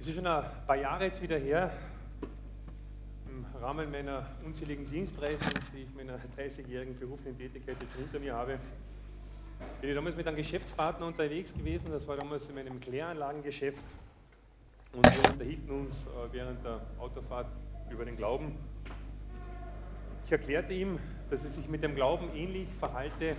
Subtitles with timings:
[0.00, 1.72] Es ist schon ein paar Jahre jetzt wieder her,
[3.26, 8.58] im Rahmen meiner unzähligen Dienstreisen, die ich meiner 30-jährigen beruflichen Tätigkeit jetzt hinter mir habe,
[9.80, 11.90] bin ich damals mit einem Geschäftspartner unterwegs gewesen.
[11.90, 13.78] Das war damals in meinem Kläranlagengeschäft.
[14.92, 17.46] Und wir unterhielten uns äh, während der Autofahrt
[17.90, 18.56] über den Glauben.
[20.26, 20.98] Ich erklärte ihm,
[21.32, 23.34] dass er sich mit dem Glauben ähnlich verhalte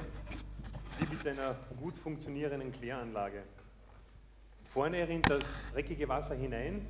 [0.98, 3.44] wie mit einer gut funktionierenden Kläranlage.
[4.72, 5.44] Vorne rinnt das
[5.74, 6.84] dreckige Wasser hinein,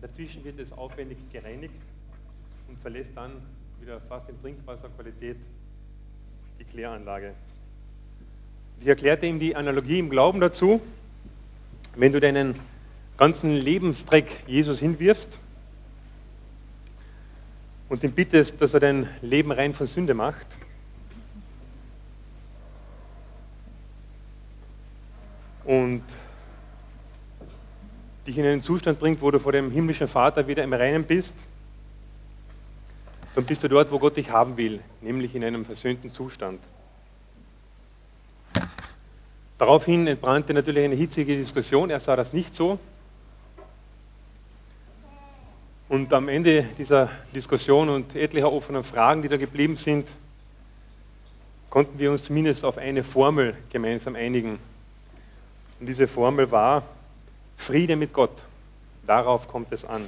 [0.00, 1.76] dazwischen wird es aufwendig gereinigt
[2.66, 3.30] und verlässt dann
[3.80, 5.36] wieder fast in Trinkwasserqualität
[6.58, 7.34] die Kläranlage.
[8.80, 10.80] Ich erklärte ihm die Analogie im Glauben dazu.
[11.94, 12.56] Wenn du deinen
[13.16, 15.38] ganzen Lebensdreck Jesus hinwirfst
[17.88, 20.46] und ihn bittest, dass er dein Leben rein von Sünde macht,
[25.68, 26.02] und
[28.26, 31.34] dich in einen Zustand bringt, wo du vor dem himmlischen Vater wieder im Reinen bist,
[33.34, 36.60] dann bist du dort, wo Gott dich haben will, nämlich in einem versöhnten Zustand.
[39.58, 41.90] Daraufhin entbrannte natürlich eine hitzige Diskussion.
[41.90, 42.78] Er sah das nicht so.
[45.88, 50.06] Und am Ende dieser Diskussion und etlicher offener Fragen, die da geblieben sind,
[51.70, 54.58] konnten wir uns zumindest auf eine Formel gemeinsam einigen.
[55.80, 56.82] Und diese Formel war
[57.56, 58.32] Friede mit Gott.
[59.06, 60.04] Darauf kommt es an.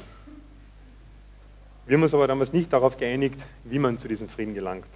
[1.86, 4.86] Wir haben uns aber damals nicht darauf geeinigt, wie man zu diesem Frieden gelangt.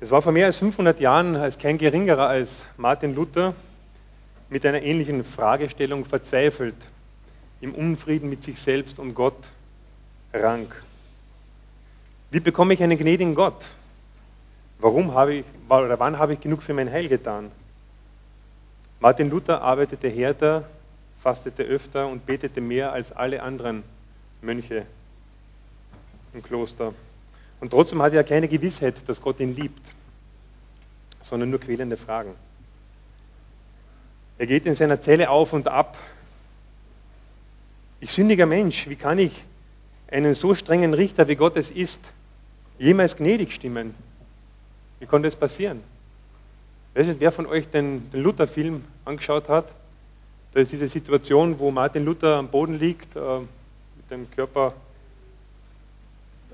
[0.00, 3.54] Es war vor mehr als 500 Jahren als kein geringerer als Martin Luther
[4.50, 6.76] mit einer ähnlichen Fragestellung verzweifelt,
[7.60, 9.36] im Unfrieden mit sich selbst und Gott
[10.32, 10.72] rang.
[12.30, 13.64] Wie bekomme ich einen gnädigen Gott?
[14.78, 17.50] Warum habe ich, oder wann habe ich genug für mein Heil getan?
[19.00, 20.68] Martin Luther arbeitete härter,
[21.20, 23.82] fastete öfter und betete mehr als alle anderen
[24.40, 24.86] Mönche
[26.32, 26.94] im Kloster.
[27.60, 29.82] Und trotzdem hatte er keine Gewissheit, dass Gott ihn liebt,
[31.22, 32.34] sondern nur quälende Fragen.
[34.38, 35.98] Er geht in seiner Zelle auf und ab.
[38.00, 39.32] Ich sündiger Mensch, wie kann ich
[40.08, 42.00] einen so strengen Richter, wie Gott es ist,
[42.78, 43.96] jemals gnädig stimmen?
[45.00, 45.82] Wie konnte es passieren?
[46.94, 49.66] Ich weiß nicht, wer von euch den, den Luther-Film angeschaut hat.
[50.52, 54.72] Da ist diese Situation, wo Martin Luther am Boden liegt, äh, mit dem Körper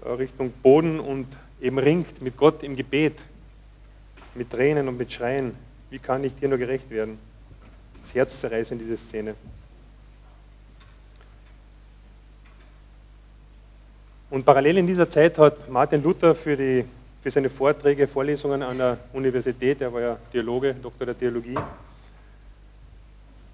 [0.04, 1.26] äh, Richtung Boden und
[1.60, 3.20] eben ringt mit Gott im Gebet,
[4.34, 5.54] mit Tränen und mit Schreien.
[5.90, 7.18] Wie kann ich dir nur gerecht werden?
[8.04, 9.34] Das Herz zerreißen, diese Szene.
[14.28, 16.84] Und parallel in dieser Zeit hat Martin Luther für, die,
[17.22, 21.58] für seine Vorträge, Vorlesungen an der Universität, er war ja Theologe, Doktor der Theologie,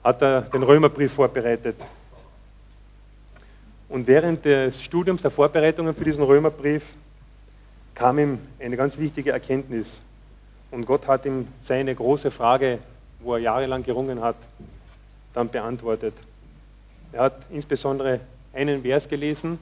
[0.02, 1.76] hat er den Römerbrief vorbereitet.
[3.88, 6.94] Und während des Studiums, der Vorbereitungen für diesen Römerbrief,
[7.94, 10.00] kam ihm eine ganz wichtige Erkenntnis.
[10.72, 12.78] Und Gott hat ihm seine große Frage,
[13.22, 14.36] wo er jahrelang gerungen hat,
[15.32, 16.14] dann beantwortet.
[17.12, 18.20] Er hat insbesondere
[18.52, 19.58] einen Vers gelesen,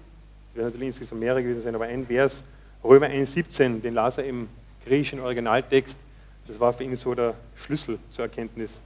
[0.51, 2.43] es werden natürlich insgesamt mehrere gewesen sein, aber ein Vers,
[2.83, 4.49] Römer 1,17, den las er im
[4.85, 5.97] griechischen Originaltext.
[6.47, 8.81] Das war für ihn so der Schlüssel zur Erkenntnis.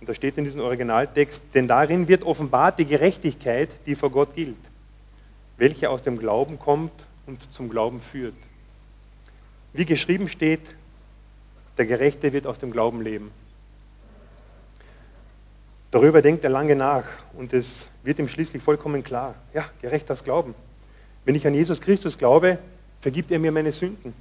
[0.00, 4.34] Und da steht in diesem Originaltext, denn darin wird offenbart die Gerechtigkeit, die vor Gott
[4.34, 4.56] gilt,
[5.56, 6.92] welche aus dem Glauben kommt
[7.26, 8.34] und zum Glauben führt.
[9.72, 10.60] Wie geschrieben steht,
[11.76, 13.30] der Gerechte wird aus dem Glauben leben.
[15.94, 19.36] Darüber denkt er lange nach und es wird ihm schließlich vollkommen klar.
[19.52, 20.52] Ja, gerecht das Glauben.
[21.24, 22.58] Wenn ich an Jesus Christus glaube,
[23.00, 24.12] vergibt er mir meine Sünden.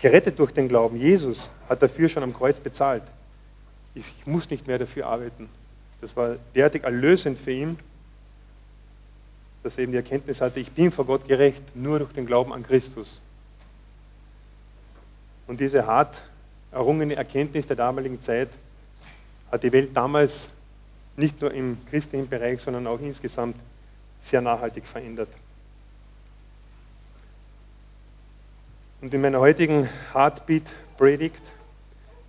[0.00, 0.96] Gerettet durch den Glauben.
[0.96, 3.04] Jesus hat dafür schon am Kreuz bezahlt.
[3.94, 5.48] Ich muss nicht mehr dafür arbeiten.
[6.00, 7.78] Das war derartig erlösend für ihn,
[9.62, 12.52] dass er eben die Erkenntnis hatte, ich bin vor Gott gerecht, nur durch den Glauben
[12.52, 13.20] an Christus.
[15.46, 16.20] Und diese hart
[16.72, 18.48] errungene Erkenntnis der damaligen Zeit
[19.52, 20.48] hat die Welt damals
[21.16, 23.56] nicht nur im christlichen Bereich, sondern auch insgesamt
[24.20, 25.28] sehr nachhaltig verändert.
[29.02, 31.42] Und in meiner heutigen Heartbeat-Predigt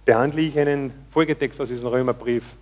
[0.06, 2.56] behandle ich einen Folgetext aus diesem Römerbrief,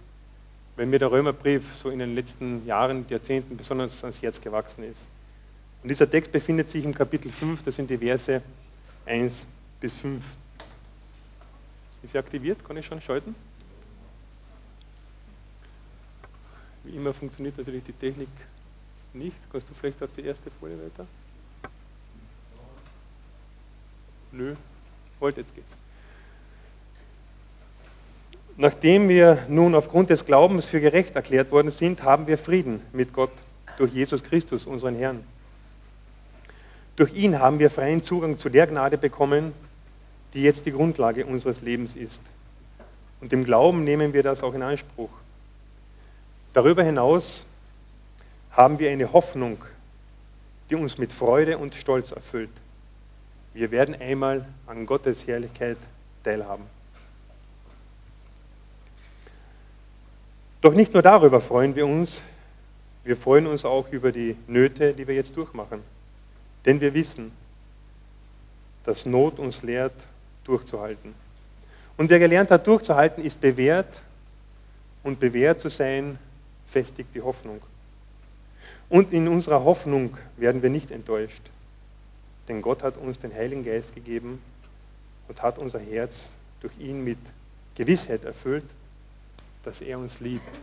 [0.76, 5.08] weil mir der Römerbrief so in den letzten Jahren, Jahrzehnten besonders ans Herz gewachsen ist.
[5.82, 8.42] Und dieser Text befindet sich im Kapitel 5, das sind die Verse
[9.06, 9.34] 1
[9.80, 10.24] bis 5.
[12.04, 12.64] Ist sie aktiviert?
[12.64, 13.34] Kann ich schon schalten?
[16.84, 18.30] Wie immer funktioniert natürlich die Technik
[19.14, 19.36] nicht.
[19.52, 21.06] Kannst du vielleicht auf die erste Folie weiter?
[24.32, 24.56] Nö,
[25.20, 25.74] wollt, jetzt geht's.
[28.58, 33.14] Nachdem wir nun aufgrund des Glaubens für gerecht erklärt worden sind, haben wir Frieden mit
[33.14, 33.32] Gott
[33.78, 35.24] durch Jesus Christus, unseren Herrn.
[36.96, 39.54] Durch ihn haben wir freien Zugang zu der Gnade bekommen,
[40.34, 42.22] die jetzt die Grundlage unseres Lebens ist.
[43.22, 45.10] Und im Glauben nehmen wir das auch in Anspruch.
[46.54, 47.46] Darüber hinaus
[48.52, 49.64] haben wir eine Hoffnung,
[50.70, 52.50] die uns mit Freude und Stolz erfüllt.
[53.54, 55.78] Wir werden einmal an Gottes Herrlichkeit
[56.24, 56.66] teilhaben.
[60.62, 62.22] Doch nicht nur darüber freuen wir uns,
[63.04, 65.82] wir freuen uns auch über die Nöte, die wir jetzt durchmachen.
[66.66, 67.32] Denn wir wissen,
[68.84, 69.96] dass Not uns lehrt,
[70.44, 71.16] durchzuhalten.
[71.98, 74.02] Und wer gelernt hat, durchzuhalten, ist bewährt.
[75.04, 76.20] Und bewährt zu sein,
[76.72, 77.62] festigt die Hoffnung.
[78.90, 81.42] Und in unserer Hoffnung werden wir nicht enttäuscht.
[82.48, 84.42] Denn Gott hat uns den Heiligen Geist gegeben
[85.28, 86.30] und hat unser Herz
[86.62, 87.18] durch ihn mit
[87.76, 88.66] Gewissheit erfüllt,
[89.64, 90.60] dass er uns liebt.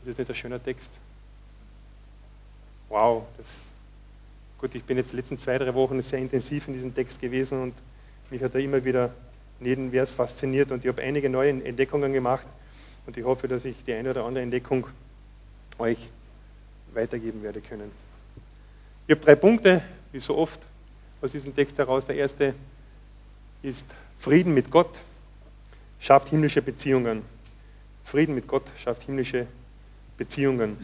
[0.00, 0.90] Das ist nicht ein schöner Text.
[2.88, 3.64] Wow, das,
[4.58, 7.60] gut, ich bin jetzt die letzten zwei, drei Wochen sehr intensiv in diesem Text gewesen
[7.60, 7.74] und
[8.30, 9.12] mich hat er immer wieder
[9.60, 12.46] jeden Vers fasziniert und ich habe einige neue Entdeckungen gemacht
[13.06, 14.86] und ich hoffe, dass ich die eine oder andere Entdeckung
[15.78, 15.98] euch
[16.92, 17.90] weitergeben werde können.
[19.06, 19.82] Ich habe drei Punkte,
[20.12, 20.60] wie so oft
[21.20, 22.04] aus diesem Text heraus.
[22.06, 22.54] Der erste
[23.62, 23.84] ist
[24.18, 24.90] Frieden mit Gott
[26.00, 27.22] schafft himmlische Beziehungen.
[28.04, 29.46] Frieden mit Gott schafft himmlische
[30.16, 30.76] Beziehungen.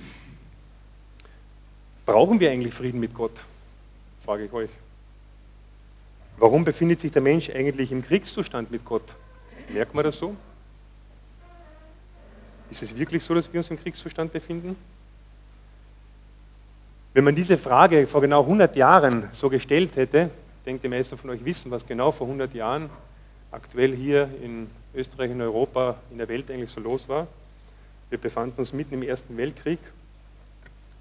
[2.04, 3.32] Brauchen wir eigentlich Frieden mit Gott?
[4.24, 4.70] Frage ich euch.
[6.38, 9.14] Warum befindet sich der Mensch eigentlich im Kriegszustand mit Gott?
[9.68, 10.34] Merkt man das so?
[12.72, 14.76] Ist es wirklich so, dass wir uns im Kriegszustand befinden?
[17.12, 20.30] Wenn man diese Frage vor genau 100 Jahren so gestellt hätte,
[20.64, 22.88] denkt die meisten von euch wissen, was genau vor 100 Jahren
[23.50, 27.26] aktuell hier in Österreich, in Europa, in der Welt eigentlich so los war.
[28.08, 29.78] Wir befanden uns mitten im Ersten Weltkrieg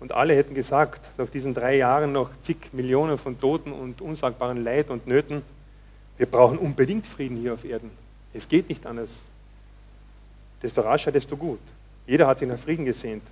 [0.01, 4.61] und alle hätten gesagt, nach diesen drei Jahren noch zig Millionen von Toten und unsagbaren
[4.61, 5.41] Leid und Nöten,
[6.17, 7.91] wir brauchen unbedingt Frieden hier auf Erden.
[8.33, 9.09] Es geht nicht anders.
[10.61, 11.59] Desto rascher, desto gut.
[12.05, 13.23] Jeder hat sich nach Frieden gesehnt.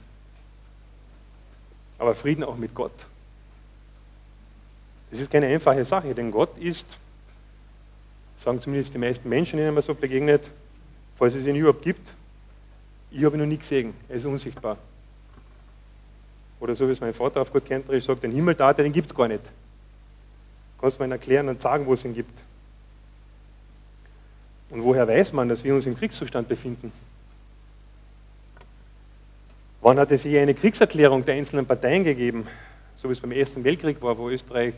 [1.98, 2.94] Aber Frieden auch mit Gott.
[5.12, 6.86] Das ist keine einfache Sache, denn Gott ist
[8.40, 10.50] sagen zumindest die meisten Menschen, denen man so begegnet,
[11.18, 12.14] falls es ihn überhaupt gibt,
[13.12, 14.78] ich habe ihn noch nie gesehen, er ist unsichtbar.
[16.60, 19.10] Oder so wie es mein Vater auf gut kennt, sagt, den Himmel da, den gibt
[19.10, 19.42] es gar nicht.
[20.80, 22.38] Kannst du mir erklären und sagen, wo es ihn gibt?
[24.70, 26.92] Und woher weiß man, dass wir uns im Kriegszustand befinden?
[29.82, 32.46] Wann hat es hier eine Kriegserklärung der einzelnen Parteien gegeben,
[32.96, 34.74] so wie es beim Ersten Weltkrieg war, wo Österreich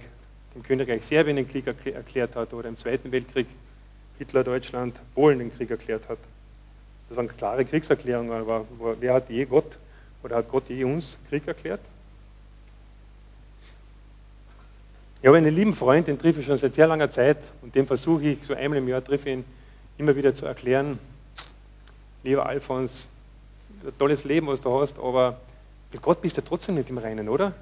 [0.54, 3.48] dem Königreich Serbien den Krieg erklärt hat oder im Zweiten Weltkrieg
[4.20, 6.20] Hitler Deutschland Polen den Krieg erklärt hat.
[7.10, 8.66] Das waren klare Kriegserklärungen, aber
[9.00, 9.80] wer hat je Gott
[10.22, 11.82] oder hat Gott je uns Krieg erklärt?
[15.20, 17.88] Ich habe einen lieben Freund, den treffe ich schon seit sehr langer Zeit und dem
[17.88, 19.46] versuche ich so einmal im Jahr treffe ihn
[19.98, 21.00] immer wieder zu erklären,
[22.24, 23.08] lieber Alfons,
[23.98, 25.40] tolles Leben, was du hast, aber
[25.92, 27.54] mit Gott bist du trotzdem nicht im Reinen, oder?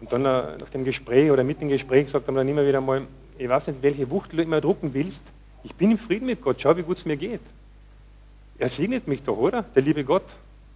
[0.00, 2.80] Und dann äh, nach dem Gespräch oder mit dem Gespräch sagt er dann immer wieder
[2.80, 5.32] mal, ich weiß nicht, welche Wucht du immer drucken willst,
[5.64, 7.40] ich bin im Frieden mit Gott, schau, wie gut es mir geht.
[8.58, 9.62] Er segnet mich doch, oder?
[9.62, 10.24] Der liebe Gott.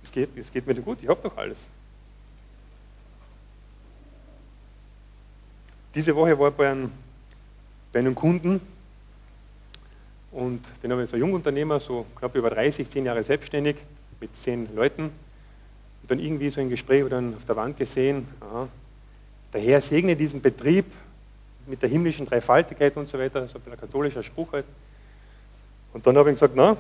[0.04, 1.66] Es geht, es geht mir gut, ich habe doch alles.
[5.94, 6.90] Diese Woche war ich bei einem,
[7.92, 8.60] bei einem Kunden
[10.32, 13.76] und den habe ich so ein Jungunternehmer, so knapp über 30, 10 Jahre selbstständig,
[14.22, 15.02] mit 10 Leuten.
[15.02, 18.68] Und dann irgendwie so ein Gespräch oder auf der Wand gesehen, aha,
[19.52, 20.86] der Herr segne diesen Betrieb
[21.66, 24.64] mit der himmlischen Dreifaltigkeit und so weiter, so ein katholischer Spruch halt.
[25.92, 26.76] Und dann habe ich gesagt, na,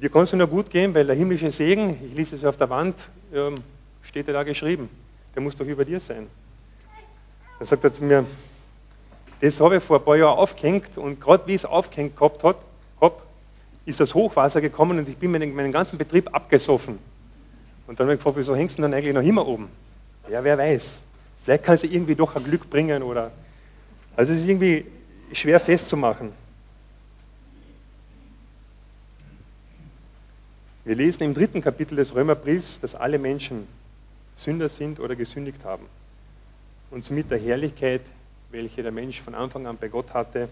[0.00, 2.70] dir kann es nur gut gehen, weil der himmlische Segen, ich lese es auf der
[2.70, 2.96] Wand,
[3.34, 3.56] ähm,
[4.02, 4.88] steht ja da geschrieben,
[5.34, 6.26] der muss doch über dir sein.
[7.58, 8.24] Dann sagt er zu mir,
[9.40, 12.56] das habe ich vor ein paar Jahren aufgehängt und gerade wie es aufgehängt gehabt hat,
[13.00, 13.22] hab,
[13.84, 16.98] ist das Hochwasser gekommen und ich bin meinen, meinen ganzen Betrieb abgesoffen.
[17.86, 19.68] Und dann habe ich gefragt, wieso hängst du dann eigentlich noch immer oben?
[20.30, 21.00] Ja, wer weiß.
[21.42, 23.32] Vielleicht kann sie irgendwie doch ein Glück bringen oder.
[24.14, 24.86] Also es ist irgendwie
[25.32, 26.32] schwer festzumachen.
[30.84, 33.66] Wir lesen im dritten Kapitel des Römerbriefs, dass alle Menschen
[34.36, 35.86] Sünder sind oder gesündigt haben
[36.90, 38.00] und somit der Herrlichkeit,
[38.50, 40.48] welche der Mensch von Anfang an bei Gott hatte,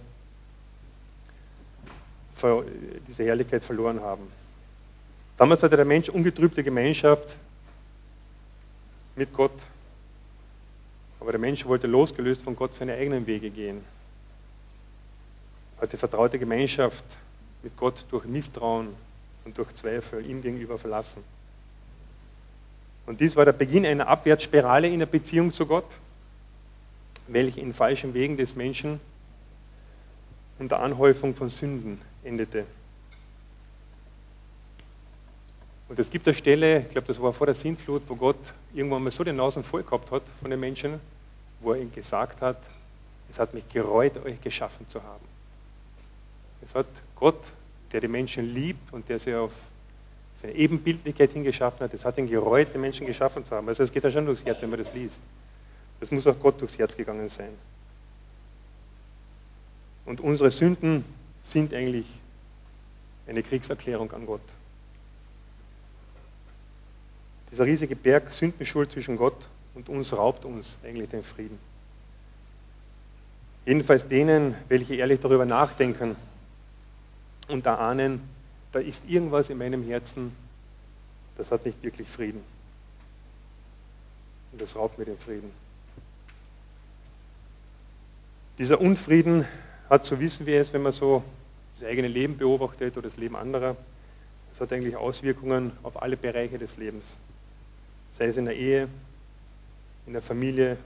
[3.06, 4.26] diese Herrlichkeit verloren haben.
[5.36, 7.36] Damals hatte der Mensch ungetrübte Gemeinschaft
[9.14, 9.52] mit Gott.
[11.20, 13.84] Aber der Mensch wollte losgelöst von Gott seine eigenen Wege gehen.
[15.80, 17.04] Hat die vertraute Gemeinschaft
[17.62, 18.88] mit Gott durch Misstrauen
[19.44, 21.22] und durch Zweifel ihm gegenüber verlassen.
[23.06, 25.88] Und dies war der Beginn einer Abwärtsspirale in der Beziehung zu Gott,
[27.26, 29.00] welche in falschen Wegen des Menschen
[30.58, 32.64] und der Anhäufung von Sünden endete.
[35.88, 38.36] Und es gibt eine Stelle, ich glaube, das war vor der Sintflut, wo Gott
[38.74, 41.00] irgendwann mal so den Nasen voll gehabt hat von den Menschen,
[41.60, 42.58] wo er ihnen gesagt hat,
[43.30, 45.24] es hat mich gereut, euch geschaffen zu haben.
[46.62, 47.40] Es hat Gott,
[47.92, 49.52] der die Menschen liebt und der sie auf
[50.40, 53.66] seine Ebenbildlichkeit hingeschaffen hat, es hat ihn gereut, die Menschen geschaffen zu haben.
[53.68, 55.18] Also es geht ja schon durchs Herz, wenn man das liest.
[56.00, 57.50] Das muss auch Gott durchs Herz gegangen sein.
[60.04, 61.04] Und unsere Sünden
[61.52, 62.06] sind eigentlich
[63.26, 64.40] eine Kriegserklärung an Gott.
[67.50, 71.58] Dieser riesige Berg Sündenschuld zwischen Gott und uns raubt uns eigentlich den Frieden.
[73.64, 76.16] Jedenfalls denen, welche ehrlich darüber nachdenken
[77.48, 78.20] und erahnen,
[78.72, 80.34] da ist irgendwas in meinem Herzen,
[81.36, 82.42] das hat nicht wirklich Frieden.
[84.52, 85.50] Und das raubt mir den Frieden.
[88.58, 89.46] Dieser Unfrieden
[89.88, 91.22] hat, so wissen wir es, wenn man so
[91.78, 93.76] das eigene Leben beobachtet oder das Leben anderer,
[94.50, 97.16] das hat eigentlich Auswirkungen auf alle Bereiche des Lebens
[98.18, 98.88] sei es in der Ehe,
[100.06, 100.76] in der Familie,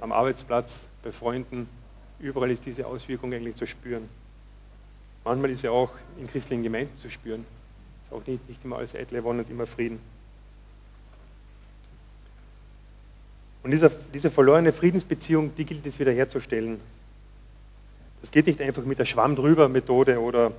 [0.00, 1.68] am Arbeitsplatz, bei Freunden,
[2.18, 4.08] überall ist diese Auswirkung eigentlich zu spüren.
[5.24, 7.44] Manchmal ist sie auch in christlichen Gemeinden zu spüren.
[8.04, 9.98] Ist auch nicht, nicht immer alles eitle Wonne und immer Frieden.
[13.62, 16.80] Und dieser, diese verlorene Friedensbeziehung, die gilt es wiederherzustellen.
[18.26, 20.50] Das geht nicht einfach mit der Schwamm drüber Methode oder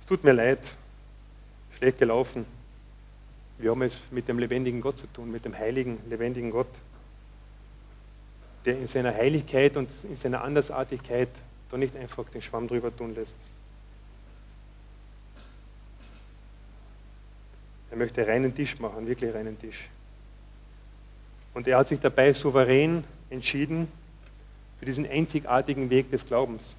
[0.00, 0.58] es tut mir leid,
[1.76, 2.46] schlecht gelaufen.
[3.58, 6.70] Wir haben es mit dem lebendigen Gott zu tun, mit dem heiligen, lebendigen Gott,
[8.64, 11.28] der in seiner Heiligkeit und in seiner Andersartigkeit
[11.70, 13.34] da nicht einfach den Schwamm drüber tun lässt.
[17.90, 19.90] Er möchte reinen Tisch machen, wirklich reinen Tisch.
[21.52, 23.88] Und er hat sich dabei souverän entschieden
[24.78, 26.76] für diesen einzigartigen Weg des Glaubens.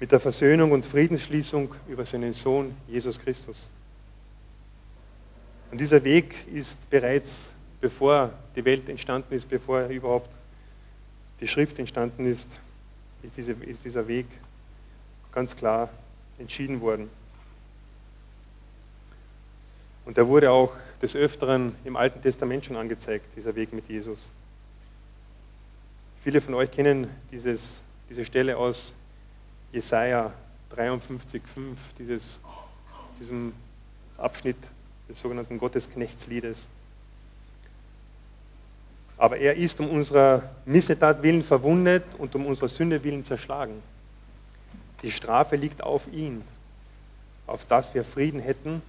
[0.00, 3.68] Mit der Versöhnung und Friedensschließung über seinen Sohn Jesus Christus.
[5.70, 7.50] Und dieser Weg ist bereits,
[7.82, 10.30] bevor die Welt entstanden ist, bevor überhaupt
[11.40, 12.48] die Schrift entstanden ist,
[13.22, 14.26] ist, diese, ist dieser Weg
[15.32, 15.90] ganz klar
[16.38, 17.10] entschieden worden.
[20.06, 24.30] Und der wurde auch des Öfteren im Alten Testament schon angezeigt, dieser Weg mit Jesus.
[26.24, 28.92] Viele von euch kennen dieses, diese Stelle aus
[29.72, 30.32] Jesaja
[30.76, 31.40] 53,5,
[31.98, 32.38] dieses,
[33.20, 33.52] diesem
[34.18, 34.56] Abschnitt
[35.08, 36.66] des sogenannten Gottesknechtsliedes.
[39.16, 43.82] Aber er ist um unserer Missetat willen verwundet und um unserer Sünde willen zerschlagen.
[45.02, 46.42] Die Strafe liegt auf ihn,
[47.46, 48.82] auf das wir Frieden hätten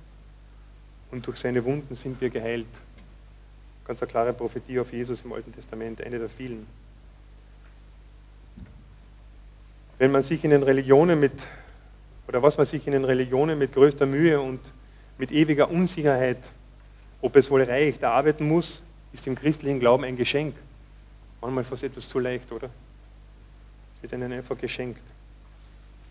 [1.12, 2.68] und durch seine Wunden sind wir geheilt.
[3.86, 6.66] Ganz eine klare Prophetie auf Jesus im Alten Testament, eine der vielen.
[10.02, 11.34] Wenn man sich in den Religionen mit,
[12.28, 14.60] oder was man sich in den Religionen mit größter Mühe und
[15.20, 16.40] mit ewiger Unsicherheit,
[17.22, 18.82] ob es wohl reicht, erarbeiten muss,
[19.14, 20.56] ist im christlichen Glauben ein Geschenk.
[21.40, 22.72] Manchmal fast etwas zu leicht, oder?
[23.96, 25.04] Es wird ihnen einfach geschenkt.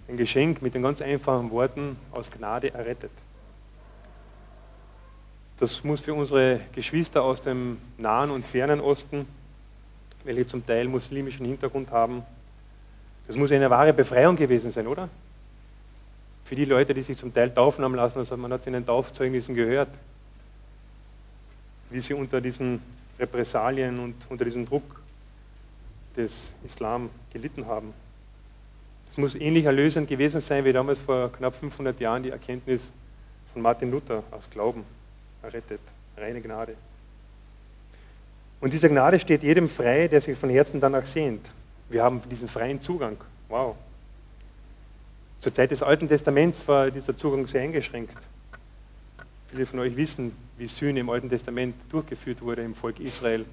[0.08, 3.10] Ein Geschenk mit den ganz einfachen Worten aus Gnade errettet.
[5.58, 9.26] Das muss für unsere Geschwister aus dem Nahen und Fernen Osten,
[10.22, 12.22] welche zum Teil muslimischen Hintergrund haben,
[13.30, 15.08] das muss eine wahre Befreiung gewesen sein, oder?
[16.50, 18.72] für die Leute, die sich zum Teil taufen haben lassen, also man hat es in
[18.72, 19.90] den Taufzeugnissen gehört,
[21.90, 22.82] wie sie unter diesen
[23.20, 25.00] Repressalien und unter diesem Druck
[26.16, 27.94] des Islam gelitten haben.
[29.12, 32.82] Es muss ähnlich erlösend gewesen sein wie damals vor knapp 500 Jahren die Erkenntnis
[33.52, 34.82] von Martin Luther aus Glauben
[35.44, 35.82] errettet,
[36.16, 36.74] reine Gnade.
[38.60, 41.46] Und diese Gnade steht jedem frei, der sich von Herzen danach sehnt.
[41.90, 43.18] Wir haben diesen freien Zugang.
[43.48, 43.76] Wow,
[45.40, 48.14] zur Zeit des Alten Testaments war dieser Zugang sehr eingeschränkt.
[49.50, 53.46] Viele von euch wissen, wie Sühne im Alten Testament durchgeführt wurde im Volk Israel.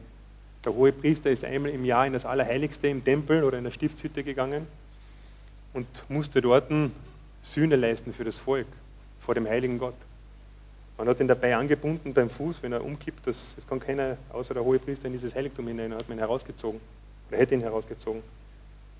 [0.65, 3.71] Der hohe Priester ist einmal im Jahr in das Allerheiligste im Tempel oder in der
[3.71, 4.67] Stiftshütte gegangen
[5.73, 6.69] und musste dort
[7.41, 8.67] Sühne leisten für das Volk
[9.19, 9.95] vor dem heiligen Gott.
[10.97, 14.53] Man hat ihn dabei angebunden beim Fuß, wenn er umkippt, das, das kann keiner außer
[14.53, 16.81] der hohe Priester in dieses Heiligtum hinein, hat man ihn herausgezogen
[17.29, 18.21] oder hätte ihn herausgezogen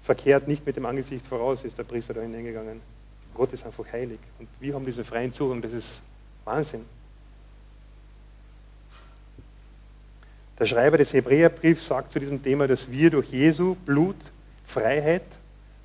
[0.07, 2.81] verkehrt nicht mit dem Angesicht voraus ist der Priester da hineingegangen.
[3.34, 4.19] Gott ist einfach heilig.
[4.39, 6.01] Und wir haben diesen freien Zugang, das ist
[6.46, 6.86] Wahnsinn.
[10.57, 14.15] Der Schreiber des Hebräerbriefs sagt zu diesem Thema, dass wir durch Jesu Blut
[14.65, 15.24] Freiheit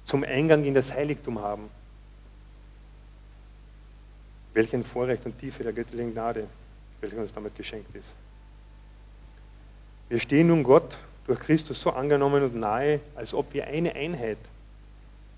[0.07, 1.69] zum Eingang in das Heiligtum haben.
[4.55, 6.47] Welch ein Vorrecht und Tiefe der göttlichen Gnade,
[7.01, 8.15] welche uns damit geschenkt ist.
[10.09, 10.97] Wir stehen nun Gott
[11.27, 14.39] durch Christus so angenommen und nahe, als ob wir eine Einheit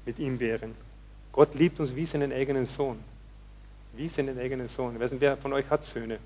[0.06, 0.74] mit ihm wären.
[1.32, 2.98] Gott liebt uns wie seinen eigenen Sohn.
[3.94, 4.94] Wie seinen eigenen Sohn.
[4.94, 6.18] Ich weiß nicht, wer von euch hat Söhne?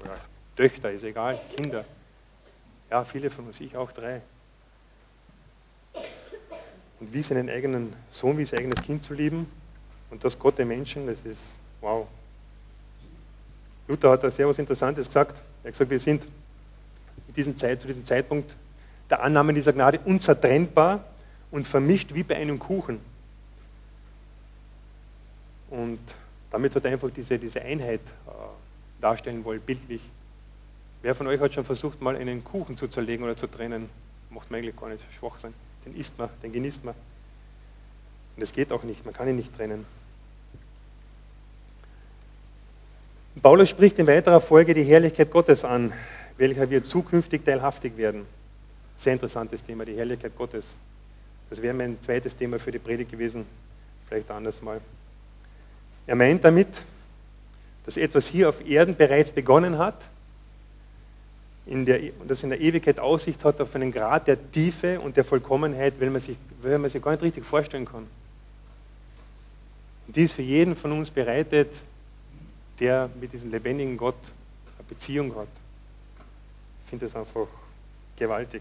[0.00, 0.18] Oder
[0.56, 1.84] Töchter, ist egal, Kinder.
[2.90, 4.20] Ja, viele von uns, ich auch drei.
[6.98, 9.50] Und wie seinen eigenen Sohn, wie sein eigenes Kind zu lieben
[10.10, 12.06] und das Gott der Menschen, das ist wow.
[13.88, 15.40] Luther hat da sehr was Interessantes gesagt.
[15.62, 16.24] Er hat gesagt, wir sind
[17.28, 18.54] in diesem Zeit, zu diesem Zeitpunkt
[19.10, 21.04] der Annahme dieser Gnade unzertrennbar
[21.50, 23.00] und vermischt wie bei einem Kuchen.
[25.70, 26.00] Und
[26.50, 28.30] damit hat er einfach diese, diese Einheit äh,
[29.00, 30.00] darstellen wollen, bildlich.
[31.02, 33.88] Wer von euch hat schon versucht, mal einen Kuchen zu zerlegen oder zu trennen?
[34.30, 35.54] Macht man eigentlich gar nicht schwach sein.
[35.86, 36.94] Den isst man, den genießt man.
[38.36, 39.86] Und es geht auch nicht, man kann ihn nicht trennen.
[43.40, 45.92] Paulus spricht in weiterer Folge die Herrlichkeit Gottes an,
[46.36, 48.26] welcher wir zukünftig teilhaftig werden.
[49.00, 50.66] Sehr interessantes Thema, die Herrlichkeit Gottes.
[51.48, 53.46] Das wäre mein zweites Thema für die Predigt gewesen,
[54.06, 54.78] vielleicht anders mal.
[56.06, 56.68] Er meint damit,
[57.86, 59.96] dass etwas hier auf Erden bereits begonnen hat
[61.64, 65.16] in der, und das in der Ewigkeit Aussicht hat auf einen Grad der Tiefe und
[65.16, 68.06] der Vollkommenheit, wenn man sich, wenn man sich gar nicht richtig vorstellen kann.
[70.06, 71.72] Und dies für jeden von uns bereitet,
[72.78, 74.18] der mit diesem lebendigen Gott
[74.76, 75.48] eine Beziehung hat.
[76.84, 77.46] Ich finde das einfach
[78.16, 78.60] gewaltig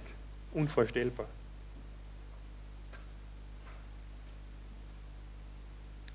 [0.53, 1.25] unvorstellbar.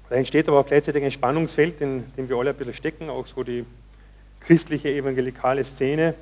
[0.08, 3.26] Da entsteht aber auch gleichzeitig ein Spannungsfeld, in dem wir alle ein bisschen stecken, auch
[3.26, 3.64] so die
[4.40, 6.14] christliche evangelikale Szene.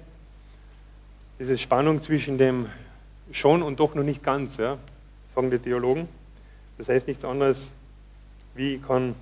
[1.38, 2.66] Diese Spannung zwischen dem
[3.32, 4.78] schon und doch noch nicht ganz, ja,
[5.34, 6.08] sagen die Theologen.
[6.78, 7.68] Das heißt nichts anderes,
[8.54, 9.14] wie kann,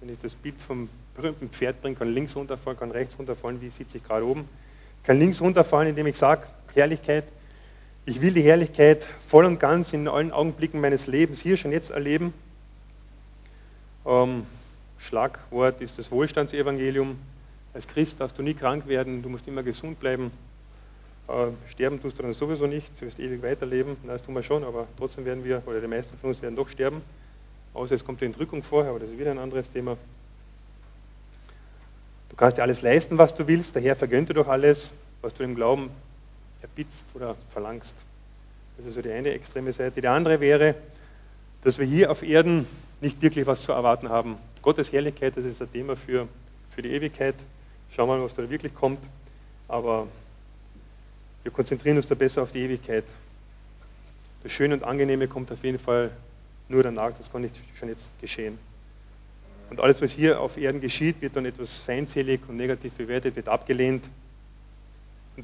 [0.00, 3.70] wenn ich das Bild vom berühmten Pferd bringe, kann links runterfallen, kann rechts runterfallen, wie
[3.70, 4.48] sitze ich gerade oben.
[5.02, 7.24] kann links runterfallen, indem ich sage, Herrlichkeit,
[8.08, 11.90] ich will die Herrlichkeit voll und ganz in allen Augenblicken meines Lebens hier schon jetzt
[11.90, 12.32] erleben.
[14.06, 14.46] Ähm,
[14.96, 17.18] Schlagwort ist das Wohlstandsevangelium.
[17.74, 20.30] Als Christ darfst du nie krank werden, du musst immer gesund bleiben.
[21.28, 23.98] Äh, sterben tust du dann sowieso nicht, du wirst ewig weiterleben.
[24.06, 26.70] Das tun wir schon, aber trotzdem werden wir, oder die meisten von uns werden doch
[26.70, 27.02] sterben.
[27.74, 29.98] Außer es kommt die Entrückung vorher, aber das ist wieder ein anderes Thema.
[32.30, 34.90] Du kannst dir alles leisten, was du willst, der Herr vergönnt dir doch alles,
[35.20, 35.90] was du im Glauben
[36.62, 37.94] erbitzt oder verlangst.
[38.76, 40.00] Das ist so die eine extreme Seite.
[40.00, 40.74] Die andere wäre,
[41.62, 42.66] dass wir hier auf Erden
[43.00, 44.36] nicht wirklich was zu erwarten haben.
[44.62, 46.28] Gottes Herrlichkeit, das ist ein Thema für,
[46.70, 47.34] für die Ewigkeit.
[47.90, 49.00] Schauen wir mal, was da wirklich kommt.
[49.66, 50.06] Aber
[51.42, 53.04] wir konzentrieren uns da besser auf die Ewigkeit.
[54.42, 56.10] Das Schöne und Angenehme kommt auf jeden Fall
[56.68, 58.58] nur danach, das kann nicht schon jetzt geschehen.
[59.70, 63.48] Und alles, was hier auf Erden geschieht, wird dann etwas feindselig und negativ bewertet, wird
[63.48, 64.04] abgelehnt.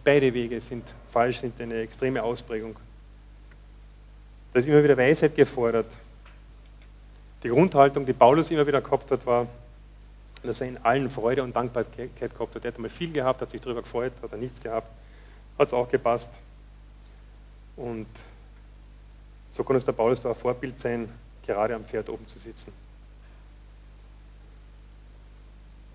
[0.03, 2.77] Beide Wege sind falsch, sind eine extreme Ausprägung.
[4.53, 5.87] Da ist immer wieder Weisheit gefordert.
[7.43, 9.47] Die Grundhaltung, die Paulus immer wieder gehabt hat, war,
[10.43, 12.65] dass er in allen Freude und Dankbarkeit gehabt hat.
[12.65, 14.89] Er hat einmal viel gehabt, hat sich darüber gefreut, hat er nichts gehabt,
[15.59, 16.29] hat es auch gepasst.
[17.77, 18.07] Und
[19.51, 21.09] so kann uns der Paulus da ein Vorbild sein,
[21.45, 22.73] gerade am Pferd oben zu sitzen.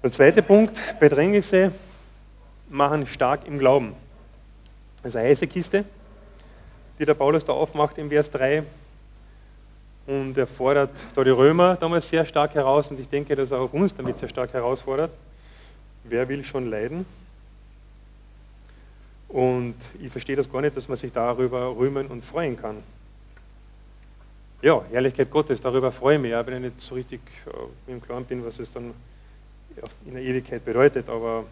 [0.02, 1.72] Der zweite Punkt, Bedrängnisse
[2.70, 3.94] machen stark im Glauben.
[5.02, 5.86] Das ist eine heiße Kiste,
[7.00, 8.64] die der Paulus da aufmacht im Vers 3.
[10.08, 13.60] Und er fordert da die Römer damals sehr stark heraus und ich denke, dass er
[13.60, 15.12] auch uns damit sehr stark herausfordert.
[16.04, 17.06] Wer will schon leiden?
[19.28, 22.78] Und ich verstehe das gar nicht, dass man sich darüber rühmen und freuen kann.
[24.62, 28.02] Ja, Ehrlichkeit Gottes, darüber freue ich mich, ja, wenn ich nicht so richtig äh, im
[28.02, 28.94] Klaren bin, was es dann
[30.06, 31.08] in der Ewigkeit bedeutet.
[31.08, 31.46] Aber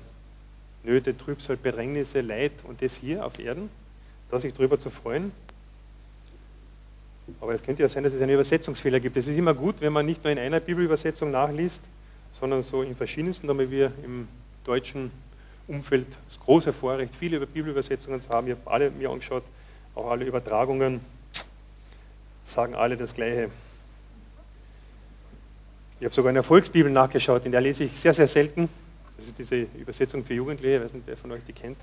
[0.83, 3.69] Nöte, Trübsal, Bedrängnisse, Leid und das hier auf Erden,
[4.31, 5.31] da sich darüber zu freuen.
[7.41, 9.17] Aber es könnte ja sein, dass es einen Übersetzungsfehler gibt.
[9.17, 11.81] Es ist immer gut, wenn man nicht nur in einer Bibelübersetzung nachliest,
[12.31, 14.27] sondern so in verschiedensten, damit wir im
[14.63, 15.11] deutschen
[15.67, 18.47] Umfeld das große Vorrecht, viele Bibelübersetzungen zu haben.
[18.47, 19.43] Ich habe alle mir angeschaut,
[19.95, 21.01] auch alle Übertragungen,
[22.45, 23.49] sagen alle das Gleiche.
[25.99, 28.69] Ich habe sogar in der Volksbibel nachgeschaut, in der lese ich sehr, sehr selten.
[29.17, 31.77] Das ist diese Übersetzung für Jugendliche, ich weiß nicht, wer von euch die kennt.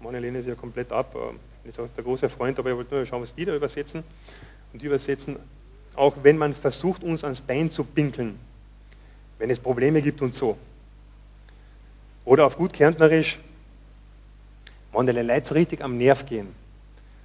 [0.00, 1.14] Meine lehne sie ja komplett ab.
[1.16, 3.54] Ähm, ich bin auch der große Freund, aber ich wollte nur schauen, was die da
[3.54, 4.04] übersetzen.
[4.72, 5.36] Und die übersetzen,
[5.96, 8.38] auch wenn man versucht, uns ans Bein zu pinkeln,
[9.38, 10.56] wenn es Probleme gibt und so.
[12.24, 13.38] Oder auf gut Kärntnerisch,
[14.92, 16.48] wenn der Leute so richtig am Nerv gehen.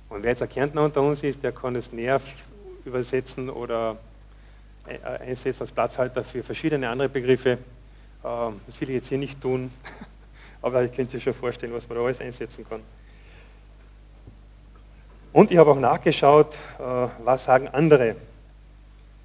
[0.10, 2.24] Und wer jetzt ein Kärntner unter uns ist, der kann das Nerv
[2.86, 3.98] übersetzen oder
[5.20, 7.58] einsetzen als Platzhalter für verschiedene andere Begriffe.
[8.24, 9.72] Ähm, das will ich jetzt hier nicht tun,
[10.62, 12.82] aber ich könnte sich schon vorstellen, was man da alles einsetzen kann.
[15.34, 16.84] Und ich habe auch nachgeschaut, äh,
[17.24, 18.16] was sagen andere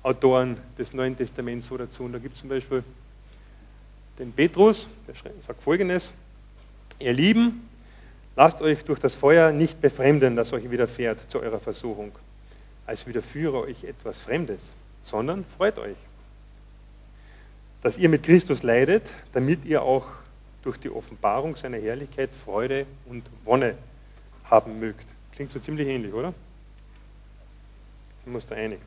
[0.02, 2.04] Autoren des Neuen Testaments so dazu.
[2.04, 2.82] Und da gibt es zum Beispiel
[4.18, 6.12] den Petrus, der sagt folgendes:
[6.98, 7.68] Ihr Lieben,
[8.34, 12.12] lasst euch durch das Feuer nicht befremden, das euch widerfährt zu eurer Versuchung,
[12.86, 14.60] als widerführe euch etwas Fremdes,
[15.02, 15.96] sondern freut euch,
[17.82, 20.06] dass ihr mit Christus leidet, damit ihr auch
[20.62, 23.74] durch die Offenbarung seiner Herrlichkeit Freude und Wonne
[24.44, 25.06] haben mögt.
[25.32, 26.34] Klingt so ziemlich ähnlich, oder?
[28.24, 28.80] Sind wir uns da einig?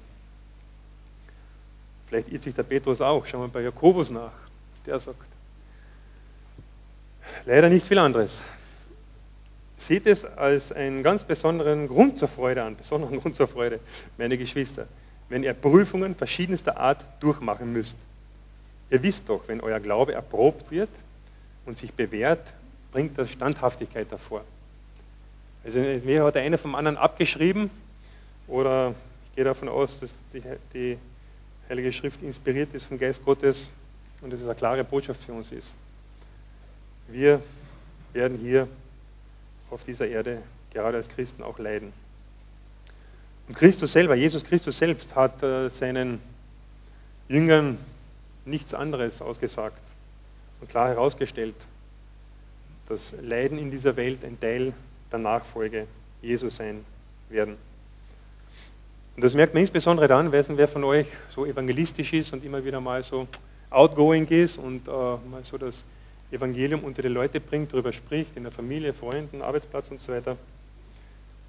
[2.07, 3.25] Vielleicht irrt sich der Petrus auch.
[3.25, 4.33] Schauen wir bei Jakobus nach,
[4.73, 5.29] was der sagt.
[7.45, 8.41] Leider nicht viel anderes.
[9.77, 13.79] Seht es als einen ganz besonderen Grund zur Freude an, besonderen Grund zur Freude,
[14.17, 14.87] meine Geschwister,
[15.29, 17.95] wenn ihr Prüfungen verschiedenster Art durchmachen müsst.
[18.91, 20.89] Ihr wisst doch, wenn euer Glaube erprobt wird
[21.65, 22.45] und sich bewährt,
[22.91, 24.43] bringt das Standhaftigkeit davor.
[25.63, 27.69] Also mir hat der eine vom anderen abgeschrieben
[28.47, 28.93] oder
[29.29, 30.97] ich gehe davon aus, dass die, die
[31.69, 33.69] Heilige Schrift inspiriert ist vom Geist Gottes
[34.19, 35.73] und dass es eine klare Botschaft für uns ist.
[37.07, 37.41] Wir
[38.11, 38.67] werden hier
[39.69, 40.39] auf dieser Erde
[40.73, 41.93] gerade als Christen auch leiden.
[43.47, 46.19] Und Christus selber, Jesus Christus selbst hat äh, seinen
[47.29, 47.77] Jüngern
[48.45, 49.81] nichts anderes ausgesagt
[50.59, 51.55] und klar herausgestellt,
[52.87, 54.73] dass Leiden in dieser Welt ein Teil
[55.11, 55.87] der Nachfolge
[56.21, 56.85] Jesu sein
[57.29, 57.57] werden.
[59.15, 62.79] Und das merkt man insbesondere dann, wer von euch so evangelistisch ist und immer wieder
[62.79, 63.27] mal so
[63.69, 65.83] outgoing ist und äh, mal so das
[66.31, 70.37] Evangelium unter die Leute bringt, darüber spricht, in der Familie, Freunden, Arbeitsplatz und so weiter.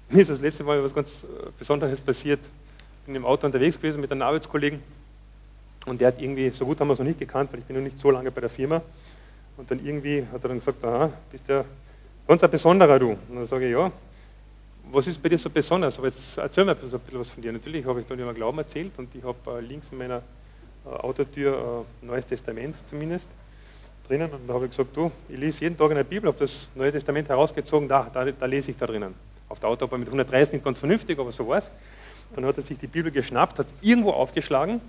[0.09, 2.39] Mir ist das letzte Mal was ganz äh, Besonderes passiert.
[2.41, 4.81] Ich bin im Auto unterwegs gewesen mit einem Arbeitskollegen
[5.85, 7.75] und der hat irgendwie, so gut haben wir es noch nicht gekannt, weil ich bin
[7.75, 8.81] noch nicht so lange bei der Firma.
[9.57, 11.63] Und dann irgendwie hat er dann gesagt, aha, bist ja
[12.27, 13.09] ganz ein Besonderer du.
[13.09, 13.91] Und dann sage ich, ja,
[14.91, 15.97] was ist bei dir so besonders?
[15.97, 17.51] Aber jetzt erzähl mir ein bisschen was von dir.
[17.51, 20.21] Natürlich habe ich dann über Glauben erzählt und ich habe äh, links in meiner
[20.85, 23.27] äh, Autotür ein Neues Testament zumindest
[24.07, 24.29] drinnen.
[24.31, 26.67] Und da habe ich gesagt, du, ich lese jeden Tag in der Bibel, habe das
[26.75, 29.13] Neue Testament herausgezogen, da, da, da lese ich da drinnen.
[29.49, 31.69] Auf der Autobahn mit 130 nicht ganz vernünftig, aber so war es.
[32.35, 34.81] Dann hat er sich die Bibel geschnappt, hat irgendwo aufgeschlagen.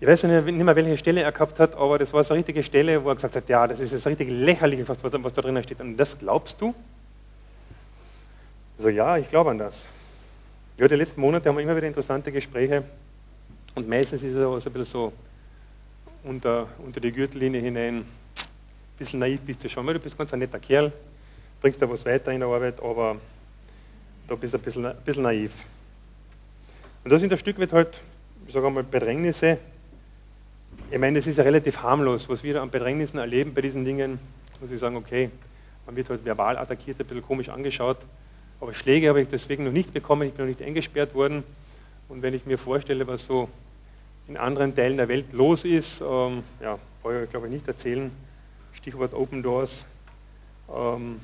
[0.00, 2.62] Ich weiß nicht mehr, welche Stelle er gehabt hat, aber das war so eine richtige
[2.62, 5.62] Stelle, wo er gesagt hat, ja, das ist das richtig lächerliche, was, was da drinnen
[5.62, 5.80] steht.
[5.80, 6.72] Und das glaubst du?
[8.78, 9.86] Also ja, ich glaube an das.
[10.78, 12.84] Ja, die letzten Monate haben wir immer wieder interessante Gespräche
[13.74, 15.12] und meistens ist es aber so ein bisschen so
[16.22, 18.06] unter, unter die Gürtellinie hinein, ein
[18.96, 20.92] bisschen naiv bist du schon, weil du bist ganz ein netter Kerl,
[21.60, 23.16] bringst da was weiter in der Arbeit, aber
[24.28, 25.64] da bist du ein bisschen, ein bisschen naiv.
[27.02, 28.00] Und da sind ein Stück weit halt,
[28.46, 29.58] ich sage einmal, Bedrängnisse.
[30.90, 33.84] Ich meine, es ist ja relativ harmlos, was wir da an Bedrängnissen erleben bei diesen
[33.84, 34.18] Dingen,
[34.58, 35.30] muss ich sagen, okay,
[35.84, 37.98] man wird halt verbal attackiert, ein bisschen komisch angeschaut,
[38.58, 41.44] aber Schläge habe ich deswegen noch nicht bekommen, ich bin noch nicht eingesperrt worden.
[42.08, 43.50] Und wenn ich mir vorstelle, was so
[44.28, 48.10] in anderen Teilen der Welt los ist, ähm, ja, brauche ich glaube ich nicht erzählen.
[48.72, 49.84] Stichwort Open Doors.
[50.74, 51.20] Ähm,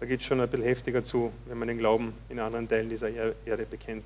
[0.00, 2.88] da geht es schon ein bisschen heftiger zu, wenn man den Glauben in anderen Teilen
[2.88, 4.04] dieser Erde bekennt.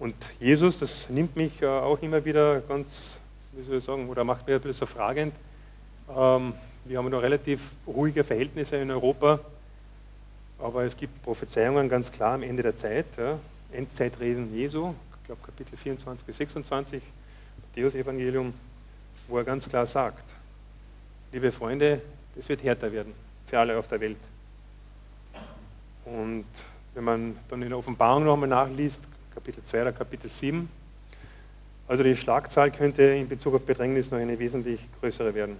[0.00, 3.18] Und Jesus, das nimmt mich auch immer wieder ganz,
[3.52, 5.34] wie soll ich sagen, oder macht mir ein bisschen so fragend.
[6.08, 6.54] Ähm,
[6.86, 9.40] wir haben noch relativ ruhige Verhältnisse in Europa.
[10.58, 13.06] Aber es gibt Prophezeiungen ganz klar am Ende der Zeit,
[13.72, 17.02] Endzeitreden Jesu, ich glaube Kapitel 24 bis 26,
[17.62, 18.54] Matthäus-Evangelium,
[19.28, 20.24] wo er ganz klar sagt,
[21.30, 22.00] liebe Freunde,
[22.38, 23.12] es wird härter werden
[23.46, 24.16] für alle auf der Welt.
[26.06, 26.46] Und
[26.94, 29.00] wenn man dann in der Offenbarung nochmal nachliest,
[29.34, 30.68] Kapitel 2 oder Kapitel 7,
[31.90, 35.56] also die Schlagzahl könnte in Bezug auf Bedrängnis noch eine wesentlich größere werden.